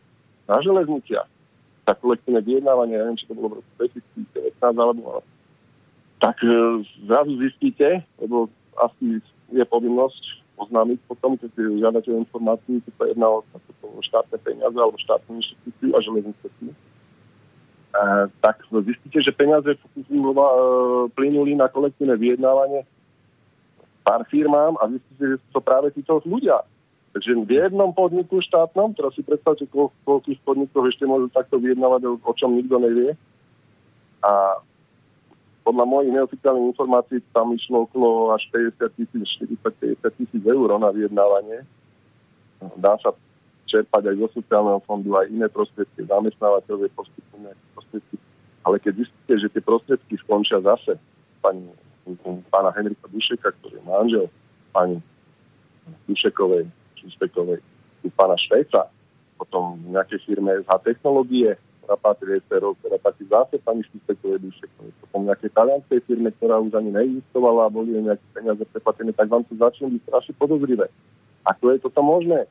[0.45, 1.27] na železniciach,
[1.87, 5.23] tak kolektívne vyjednávanie, neviem, či to bolo v roku 2019 alebo
[6.23, 6.47] tak e,
[7.03, 8.47] zrazu zistíte, lebo
[8.79, 9.19] asi
[9.51, 10.23] je povinnosť
[10.55, 13.43] oznámiť potom, keď si žiadate o informáciu, keď sa jedná o,
[13.83, 16.47] o štátne peniaze alebo štátnu inštitúciu a železnice.
[16.47, 16.71] E,
[18.39, 19.79] tak zistíte, že peniaze e,
[21.11, 22.87] plynuli na kolektívne vyjednávanie
[24.07, 26.63] pár firmám a zistíte, že sú to práve títo ľudia.
[27.13, 29.67] Takže v jednom podniku štátnom, teraz si predstavte,
[30.07, 33.13] koľkých podnikov ešte môžu takto vyjednávať, o čom nikto nevie.
[34.25, 34.63] A
[35.63, 39.63] podľa mojich neoficiálnych informácií tam išlo okolo až 50 tisíc, 40,
[40.03, 41.63] 50 tisíc eur na vyjednávanie.
[42.79, 43.15] Dá sa
[43.71, 48.15] čerpať aj zo sociálneho fondu, aj iné prostriedky, zamestnávateľové poskytnuté prostriedky.
[48.63, 50.99] Ale keď zistíte, že tie prostriedky skončia zase
[51.39, 51.71] pani,
[52.51, 54.25] pána Henrika Dušeka, ktorý je manžel
[54.75, 54.99] pani
[56.07, 56.67] Dušekovej,
[56.99, 57.59] Šuštekovej,
[58.15, 58.91] pána Švejca,
[59.39, 64.65] potom v nejakej firme SH Technológie, ktorá patrí SRO, ktorá patrí zase pani Špicekovej duše,
[65.03, 69.43] potom nejakej talianskej firme, ktorá už ani neexistovala a boli nejaké peniaze preplatené, tak vám
[69.43, 70.87] to začne byť strašne podozrivé.
[71.43, 72.47] Ako je toto možné?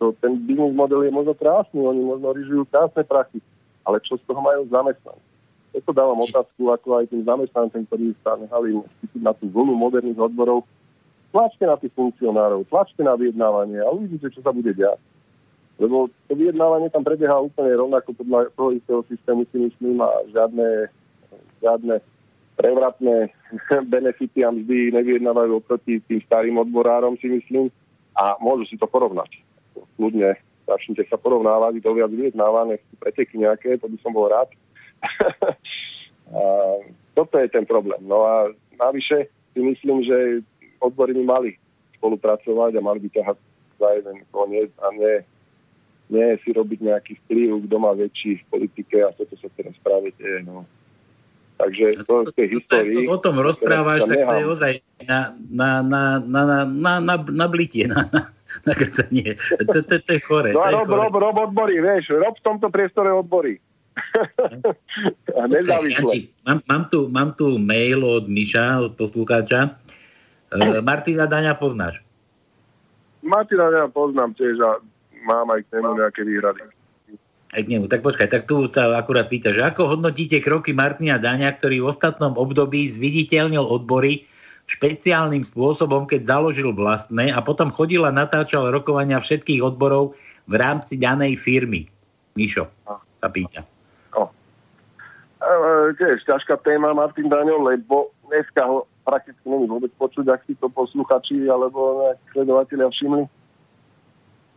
[0.00, 3.44] To, ten biznis model je možno krásny, oni možno ryžujú krásne prachy,
[3.84, 5.34] ale čo z toho majú zamestnanci?
[5.84, 8.78] to dávam otázku ako aj tým zamestnancom, ktorí sa nehali
[9.18, 10.62] na tú vlnu moderných odborov.
[11.34, 15.02] Tlačte na tých funkcionárov, tlačte na vyjednávanie a uvidíte, čo sa bude diať.
[15.78, 20.86] Lebo to vyjednávanie tam prebieha úplne rovnako podľa toho istého systému si myslím a žiadne,
[21.58, 21.94] žiadne
[22.54, 23.34] prevratné
[23.94, 27.74] benefity a mzdy nevyjednávajú oproti tým starým odborárom si myslím
[28.14, 29.42] a môžu si to porovnať.
[29.98, 34.48] Kľudne začnite sa porovnávať, to viac vyjednáva, nech preteky nejaké, to by som bol rád.
[36.38, 36.40] a
[37.18, 38.00] toto je ten problém.
[38.06, 38.48] No a
[38.78, 40.46] navyše si myslím, že
[40.78, 41.50] odbory by mali
[41.98, 43.36] spolupracovať a mali by ťahať
[43.78, 45.14] za jeden koniec a nie
[46.12, 50.12] nie si robiť nejaký vplyv, kto má väčší v politike a toto sa teraz práve
[50.20, 50.44] deje.
[50.44, 50.68] No.
[51.54, 53.06] Takže to, to, tej histórii...
[53.06, 54.72] O tom rozprávaš, tak to je ozaj
[55.06, 58.22] na, na, na, na, na, na, na blitie, na, na,
[58.66, 59.38] na grcanie.
[59.62, 60.50] To, to, to je chore.
[60.50, 63.62] No a rob, rob, rob odbory, vieš, rob v tomto priestore odbory.
[65.38, 66.26] a nezávisle.
[66.42, 69.78] Mám, mám, tu, mám tu mail od Miša, od poslucháča.
[70.50, 72.02] Uh, Martina Daňa poznáš?
[73.22, 74.82] Martina Daňa poznám tiež a
[75.24, 76.62] mám aj k nemu nejaké výhrady.
[77.54, 77.86] Aj k nemu.
[77.88, 81.90] Tak počkaj, tak tu sa akurát pýta, že ako hodnotíte kroky Martina Daňa, ktorý v
[81.90, 84.26] ostatnom období zviditeľnil odbory
[84.64, 90.16] špeciálnym spôsobom, keď založil vlastné a potom chodil a natáčal rokovania všetkých odborov
[90.48, 91.84] v rámci danej firmy.
[92.34, 92.66] Mišo
[93.20, 93.62] sa pýta.
[94.16, 94.32] No.
[95.44, 100.56] E, tiež ťažká téma Martin Daňo, lebo dneska ho prakticky není vôbec počuť, ak si
[100.56, 103.28] to posluchači alebo sledovateľia všimli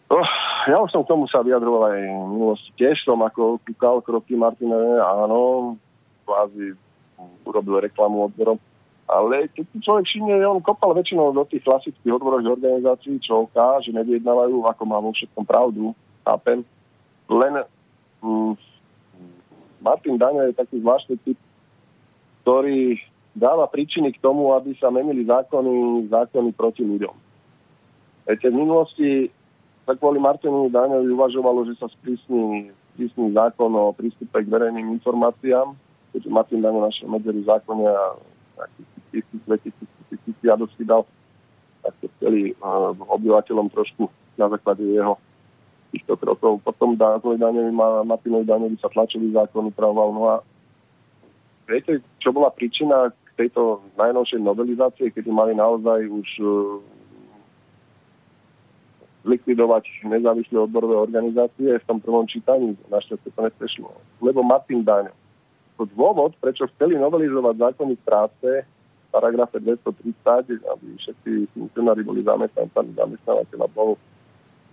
[0.07, 0.23] Oh,
[0.71, 2.69] ja už som k tomu sa vyjadroval aj v minulosti.
[2.75, 5.75] Tiež som ako kúkal kroky Martina, áno,
[6.27, 6.75] kvázi
[7.47, 8.59] urobil reklamu odborom.
[9.07, 13.95] Ale keď človek všimne, on kopal väčšinou do tých klasických odborových organizácií, čo oká, že
[13.95, 15.95] nevyjednávajú, ako má vo všetkom pravdu,
[16.27, 16.67] chápem.
[17.31, 17.63] Len
[18.19, 18.53] mm,
[19.79, 21.39] Martin Daňa je taký zvláštny typ,
[22.43, 22.99] ktorý
[23.31, 27.15] dáva príčiny k tomu, aby sa menili zákony, zákony proti ľuďom.
[28.27, 29.31] Viete, v minulosti
[29.87, 35.71] sa kvôli Martinu Daňovi uvažovalo, že sa sprísni, sprísni zákon o prístupe k verejným informáciám,
[36.11, 38.19] keďže Martin Daňo našiel medzery zákone a
[39.15, 39.39] tisíc,
[40.43, 41.07] žiadosti dal,
[41.87, 45.15] tak to chceli uh, obyvateľom trošku na základe jeho
[45.95, 46.59] týchto krokov.
[46.67, 47.71] Potom Dázovi Daňovi,
[48.03, 50.09] Martinovi Daňovi sa tlačili zákon upravoval.
[50.11, 50.35] No a
[51.63, 56.51] viete, čo bola príčina k tejto najnovšej novelizácie, keď mali naozaj už uh,
[59.27, 62.79] likvidovať nezávislé odborové organizácie v tom prvom čítaní.
[62.87, 63.91] Našťastie to neprešlo.
[64.23, 65.11] Lebo Martin Daňo.
[65.77, 72.97] To dôvod, prečo chceli novelizovať zákonník práce v paragrafe 230, aby všetci funkcionári boli zamestnancami
[72.97, 73.99] zamestnávateľa, bol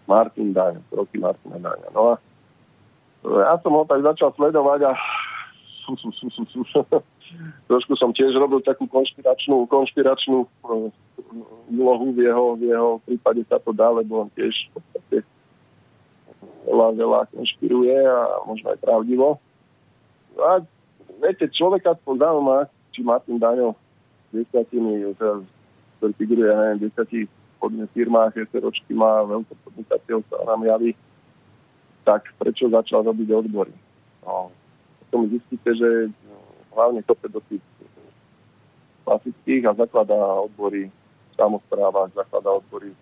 [0.09, 1.89] Martin Daňo, roky Martina Daňa.
[1.93, 2.23] No a
[3.25, 4.93] ja som ho tak začal sledovať a
[7.69, 10.89] trošku som tiež robil takú konšpiračnú, konšpiračnú uh,
[11.71, 15.17] úlohu v jeho, v jeho prípade sa to dá, lebo on tiež v podstate
[16.65, 18.19] veľa, veľa konšpiruje a
[18.49, 19.41] možno aj pravdivo.
[20.41, 20.61] A
[21.23, 23.75] viete, človeka to zaujíma, či Martin Daňo
[24.35, 27.31] desiatiny, ktorý figuruje, ja neviem, desiatich
[27.63, 30.93] podne firmách, ročky má veľkú podnikateľ, sa nám javí,
[32.05, 33.73] tak prečo začal robiť odbory?
[34.27, 34.51] No,
[35.07, 35.89] potom zistíte, že
[36.75, 37.63] hlavne kope do tých
[39.05, 42.93] klasických a zakladá odbory v samozprávach, zakladá odbory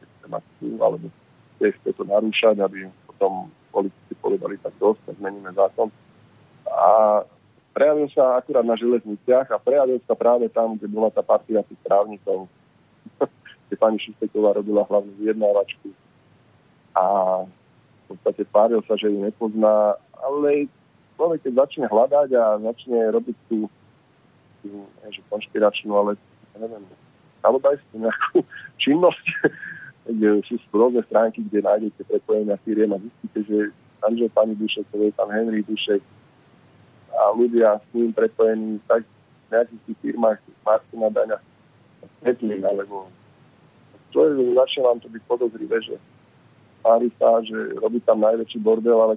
[0.00, 1.06] systematiku, alebo
[1.58, 5.88] tiež to narúšať, aby potom politici povedali tak dosť, tak zmeníme zákon.
[6.68, 6.90] A
[7.72, 11.80] prejavil sa akurát na železniciach a prejavil sa práve tam, kde bola tá partia tých
[11.84, 12.48] právnikov,
[13.68, 15.92] kde pani Šusteková robila hlavnú vyjednávačku
[16.92, 17.04] a
[17.48, 20.68] v podstate tváril sa, že ju nepozná, ale
[21.16, 23.68] človek, keď začne hľadať a začne robiť tú,
[24.62, 24.68] tú
[25.10, 26.10] že konšpiračnú, ale
[26.58, 26.84] neviem,
[27.40, 28.38] spravodajskú nejakú
[28.82, 29.26] činnosť,
[30.46, 33.58] sú rôzne stránky, kde nájdete prepojenia firiem a zistíte, že
[34.02, 36.02] manžel pani Dušekovej, pán Henry Dušek
[37.14, 41.38] a ľudia s ním prepojení tak v nejakých firmách Martina Daňa
[42.18, 43.06] stretli, alebo
[44.10, 45.94] to je, začne vám to byť podozrivé, že
[46.82, 49.14] tvári sa, že robí tam najväčší bordel, ale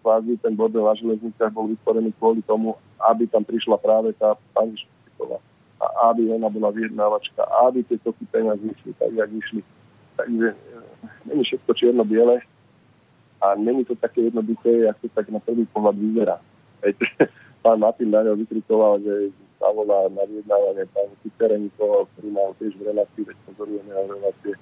[0.00, 2.78] kvázi ten bordel na železniciach bol vytvorený kvôli tomu,
[3.10, 5.42] aby tam prišla práve tá pani Špiková
[5.82, 9.62] a aby ona bola vyjednávačka, aby tie toky peniaz vyšli tak, jak vyšli.
[10.18, 10.56] Takže e,
[11.30, 12.42] není všetko čierno-biele
[13.42, 16.36] a není to také jednoduché, ako to tak na prvý pohľad vyzerá.
[16.82, 16.96] Veď,
[17.62, 22.86] pán Martin Daňov vykrikoval, že sa volá na vyjednávanie pán Kucerenko, ktorý mal tiež v
[22.90, 24.54] relácii, veď pozorujeme na relácie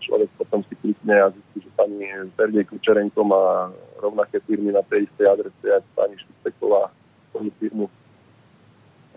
[0.00, 3.68] človek potom si klikne a zistí, že pani Sergej Kučerenko má
[4.00, 6.82] rovnaké firmy na tej istej adrese, ako pani Šusteková,
[7.32, 7.86] svoju firmu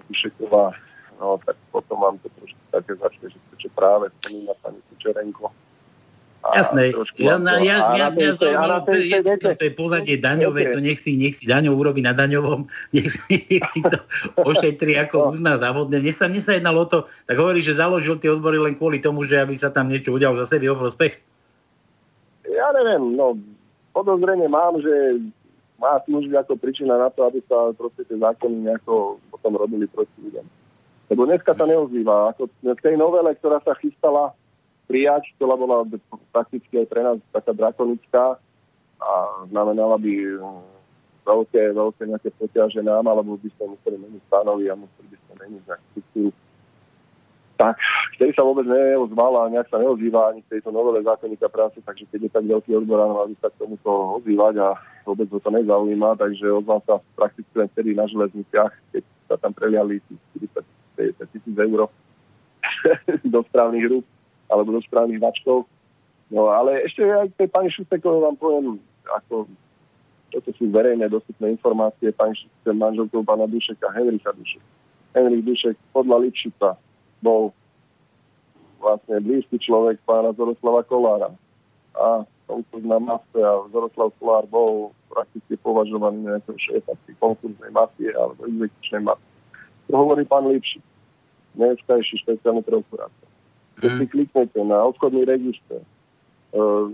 [0.08, 0.76] Kušeková.
[1.18, 5.67] No tak potom vám to trošku také začne, že prečo práve spomína pani Kučerenko
[6.48, 8.48] Jasné, ja, na, ja, ja, ja, to,
[9.52, 13.20] to je pozadie daňové, to nech si, nech si daňov urobí na daňovom, nech si,
[13.28, 14.00] nech si to
[14.40, 16.00] ošetri ako uzná závodne.
[16.00, 19.28] Mne sa, mne sa jednalo to, tak hovorí, že založil tie odbory len kvôli tomu,
[19.28, 21.20] že aby sa tam niečo udialo za sebe o prospech.
[22.48, 23.36] Ja neviem, no
[23.92, 25.20] podozrenie mám, že
[25.82, 30.14] má slúžiť ako príčina na to, aby sa proste tie zákony nejako potom robili proti
[30.22, 30.46] ľuďom.
[31.08, 32.36] Lebo dneska sa neozýva.
[32.36, 34.36] Ako v tej novele, ktorá sa chystala,
[34.88, 35.84] prijať, ktorá bola
[36.32, 38.40] prakticky aj pre nás taká drakonická
[38.98, 39.12] a
[39.52, 40.64] znamenala by mm,
[41.28, 45.34] veľké, veľké nejaké poťaže nám, alebo by sme museli meniť stanovy a museli by sme
[45.44, 46.26] meniť nejakú.
[47.58, 47.74] Tak,
[48.14, 52.06] vtedy sa vôbec neozval a nejak sa neozýva ani v tejto novele zákonníka práce, takže
[52.14, 54.78] keď je tak veľký odbor, mal by sa k tomuto ozývať a
[55.10, 59.58] vôbec ho to nezaujíma, takže ozval sa prakticky len vtedy na železniciach, keď sa tam
[59.58, 59.98] preliali
[60.38, 60.54] 40
[61.34, 61.90] tisíc eur
[63.34, 64.06] do správnych rúk
[64.48, 65.68] alebo do správnych vačkov.
[66.28, 68.68] No ale ešte aj tej pani Šustekovej vám poviem,
[69.08, 69.48] ako
[70.28, 74.64] toto sú verejné dostupné informácie, pani Šustek, manželkou pána Dušeka, Henricha Dušek.
[75.16, 76.76] Henrik Dušek podľa Lipšica
[77.24, 77.56] bol
[78.84, 81.32] vlastne blízky človek pána Zoroslava Kolára.
[81.98, 88.48] A tomto na mafie a Zoroslav Kolár bol prakticky považovaný nejakého šéfa konkurznej mafie alebo
[88.48, 89.30] exekučnej mafie.
[89.92, 90.84] To hovorí pán Lipšic,
[91.60, 93.27] dneska ešte špeciálny prokurátor.
[93.78, 95.82] Keď si kliknete na obchodný register,
[96.58, 96.90] uh,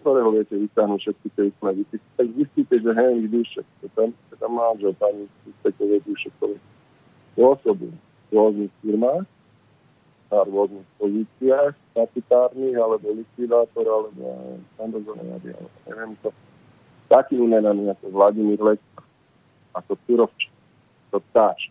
[0.00, 1.82] ktorého viete vytáhnuť všetky tie úsmevy,
[2.14, 6.60] tak zistíte, že Henry Dušek, to tam, to tam manžel pani Dušekovej Dušekovej,
[7.34, 7.92] pôsobil
[8.28, 9.24] v rôznych firmách,
[10.26, 14.22] na rôznych pozíciách, statutárnych, alebo likvidátor, alebo
[14.74, 16.30] samozrejme, alebo neviem to.
[17.06, 18.82] Takými menami ako Vladimír Lek,
[19.74, 20.50] ako Turovč,
[21.14, 21.70] to to Tkáč,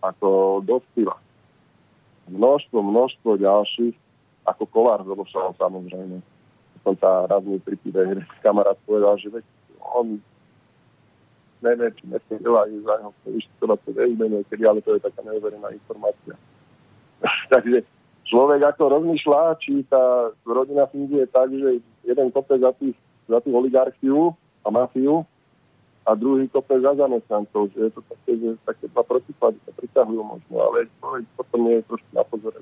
[0.00, 1.14] ako dospila.
[2.26, 3.94] Množstvo, množstvo ďalších,
[4.46, 6.18] ako Kolár Zološal samozrejme.
[6.82, 7.78] Som sa raz mi pri
[8.42, 9.44] kamarát povedal, že veď
[9.94, 10.18] on
[11.62, 13.10] neviem, či dneska delajú za neho,
[13.58, 16.34] to to nevymenuje, kedy, ale to je taká neuverená informácia.
[17.52, 17.82] Takže
[18.28, 22.94] človek ako rozmýšľa, či tá rodina funguje tak, že jeden kope za, tých,
[23.26, 25.24] za tú oligarchiu a mafiu
[26.06, 30.22] a druhý kope za zamestnancov, že je to také, že také dva protiklady sa pritahujú
[30.22, 32.58] možno, ale človek potom je trošku na pozore.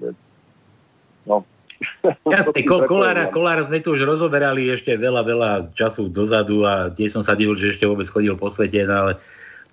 [1.29, 1.45] No.
[2.33, 7.21] Jasne, ko, kolára, kolára sme tu už rozoberali ešte veľa, veľa času dozadu a tiež
[7.21, 9.13] som sa divil, že ešte vôbec chodil po svete, no ale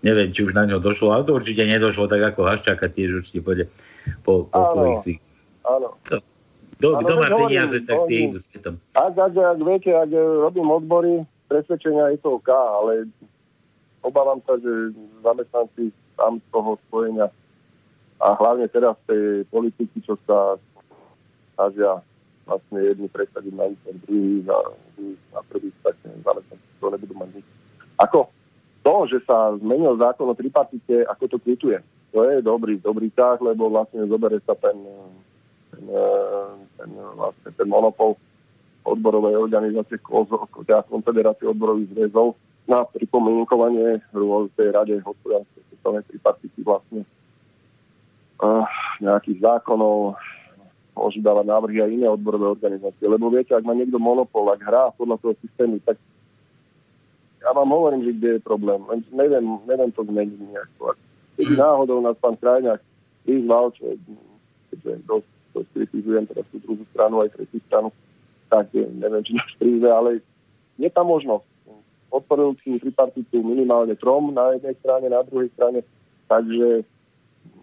[0.03, 3.39] neviem, či už na ňo došlo, ale to určite nedošlo, tak ako Haščáka tiež určite
[3.39, 3.65] pôjde
[4.27, 5.13] po, po svojich si.
[5.63, 5.95] Áno.
[6.81, 8.81] Kto, kto má peniaze, tak tie idú svetom.
[8.97, 13.05] Ak, ak, ak viete, ak robím odbory, presvedčenia je to OK, ale
[14.01, 17.27] obávam sa, že zamestnanci tam z toho spojenia
[18.21, 20.57] a hlavne teraz tej politiky, čo sa
[21.57, 22.01] snažia
[22.45, 24.57] vlastne jedni presadiť na výkon, druhý za,
[25.33, 27.45] na prvý, tak zamestnanci to nebudú mať nič.
[28.01, 28.29] Ako
[28.81, 31.77] to, že sa zmenil zákon o tripartite, ako to kvituje,
[32.11, 34.75] to je dobrý, dobrý ťah, lebo vlastne zobere sa ten,
[35.71, 35.83] ten,
[36.75, 38.17] ten, vlastne ten monopol
[38.81, 42.33] odborovej organizácie Konfederácie odborových zväzov
[42.69, 44.01] na pripomienkovanie
[44.57, 47.01] tej rade hospodárskej sociálnej tripartity vlastne
[48.41, 48.65] uh,
[49.01, 50.15] nejakých zákonov,
[50.93, 53.05] môžu dávať návrhy aj iné odborové organizácie.
[53.07, 55.97] Lebo viete, ak má niekto monopol, ak hrá podľa toho systému, tak
[57.41, 58.79] ja vám hovorím, že kde je problém.
[58.85, 60.93] Len neviem, neviem to zmeniť nejako.
[61.41, 62.81] Keď náhodou nás pán Krajňák
[63.25, 63.97] vyzval, čo
[64.69, 67.89] keďže dosť, dosť kritizujem teraz tú druhú stranu aj tretí stranu,
[68.51, 70.21] tak neviem, či nás príde, ale
[70.77, 71.50] je tam možnosť.
[72.11, 75.79] Podporil tú tripartitu minimálne trom na jednej strane, na druhej strane,
[76.27, 76.83] takže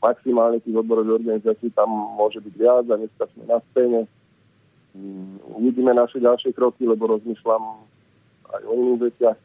[0.01, 4.01] maximálne tých odborových organizácií tam môže byť viac a dneska sme na scéne.
[4.97, 7.85] Mm, uvidíme naše ďalšie kroky, lebo rozmýšľam
[8.57, 9.39] aj o iných veciach.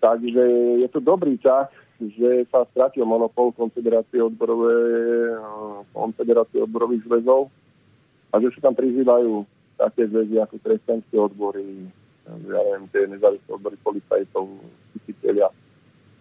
[0.00, 0.44] Takže
[0.80, 1.68] je to dobrý čas,
[2.00, 4.72] že sa stratil monopol Konfederácie, odborové,
[5.92, 7.52] Konfederácie odborových zväzov
[8.32, 9.44] a že sa tam prizývajú
[9.76, 11.92] také zväzy ako kresťanské odbory,
[12.28, 14.44] ja neviem, tie nezávislé odbory policajtov,
[14.96, 15.48] učiteľia.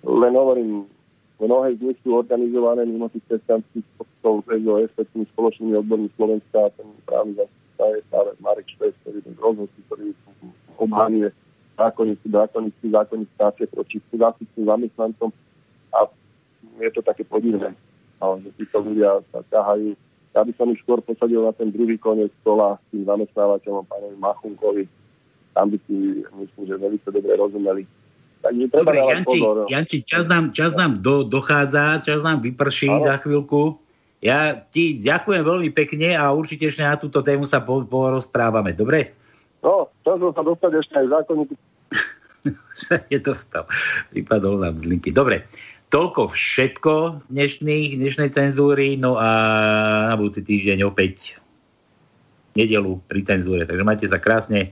[0.03, 0.87] Len hovorím,
[1.39, 6.91] Mnohé z nich sú organizované mimo tých kresťanských spostov SOS, tými spoločnými odbormi Slovenska, ten
[7.07, 10.11] právny zastupca je práve Marek Švec, ktorý ten rozhodci, ktorý
[10.75, 11.31] obhánuje
[11.79, 15.29] zákonníci, zákonníci, zákonníci práce proti zástupcom zamestnancom
[15.95, 15.99] a
[16.83, 17.71] je to také podivné,
[18.19, 19.95] že títo ľudia sa ťahajú.
[20.35, 24.15] Ja by som ich skôr posadil na ten druhý koniec stola s tým zamestnávateľom, pánovi
[24.19, 24.83] Machunkovi.
[25.59, 27.83] Tam by si, myslím, že veľmi dobre rozumeli
[28.39, 29.55] Takže treba Dobre, Janči, pozor.
[29.67, 33.03] Janči, čas nám, čas nám do, dochádza, čas nám vyprší ano.
[33.03, 33.75] za chvíľku.
[34.19, 38.75] Ja ti ďakujem veľmi pekne a určite ešte na túto tému sa porozprávame.
[38.75, 39.15] Dobre?
[39.59, 41.55] No, čas sa dostať ešte aj zákonníky.
[42.79, 43.63] sa nedostal.
[44.15, 45.11] Vypadol nám z linky.
[45.11, 45.43] Dobre,
[45.91, 49.29] toľko všetko dnešnej, dnešnej cenzúry, no a
[50.11, 51.35] na budúci týždeň opäť
[52.55, 53.67] nedelu pri cenzúre.
[53.67, 54.71] Takže majte sa krásne,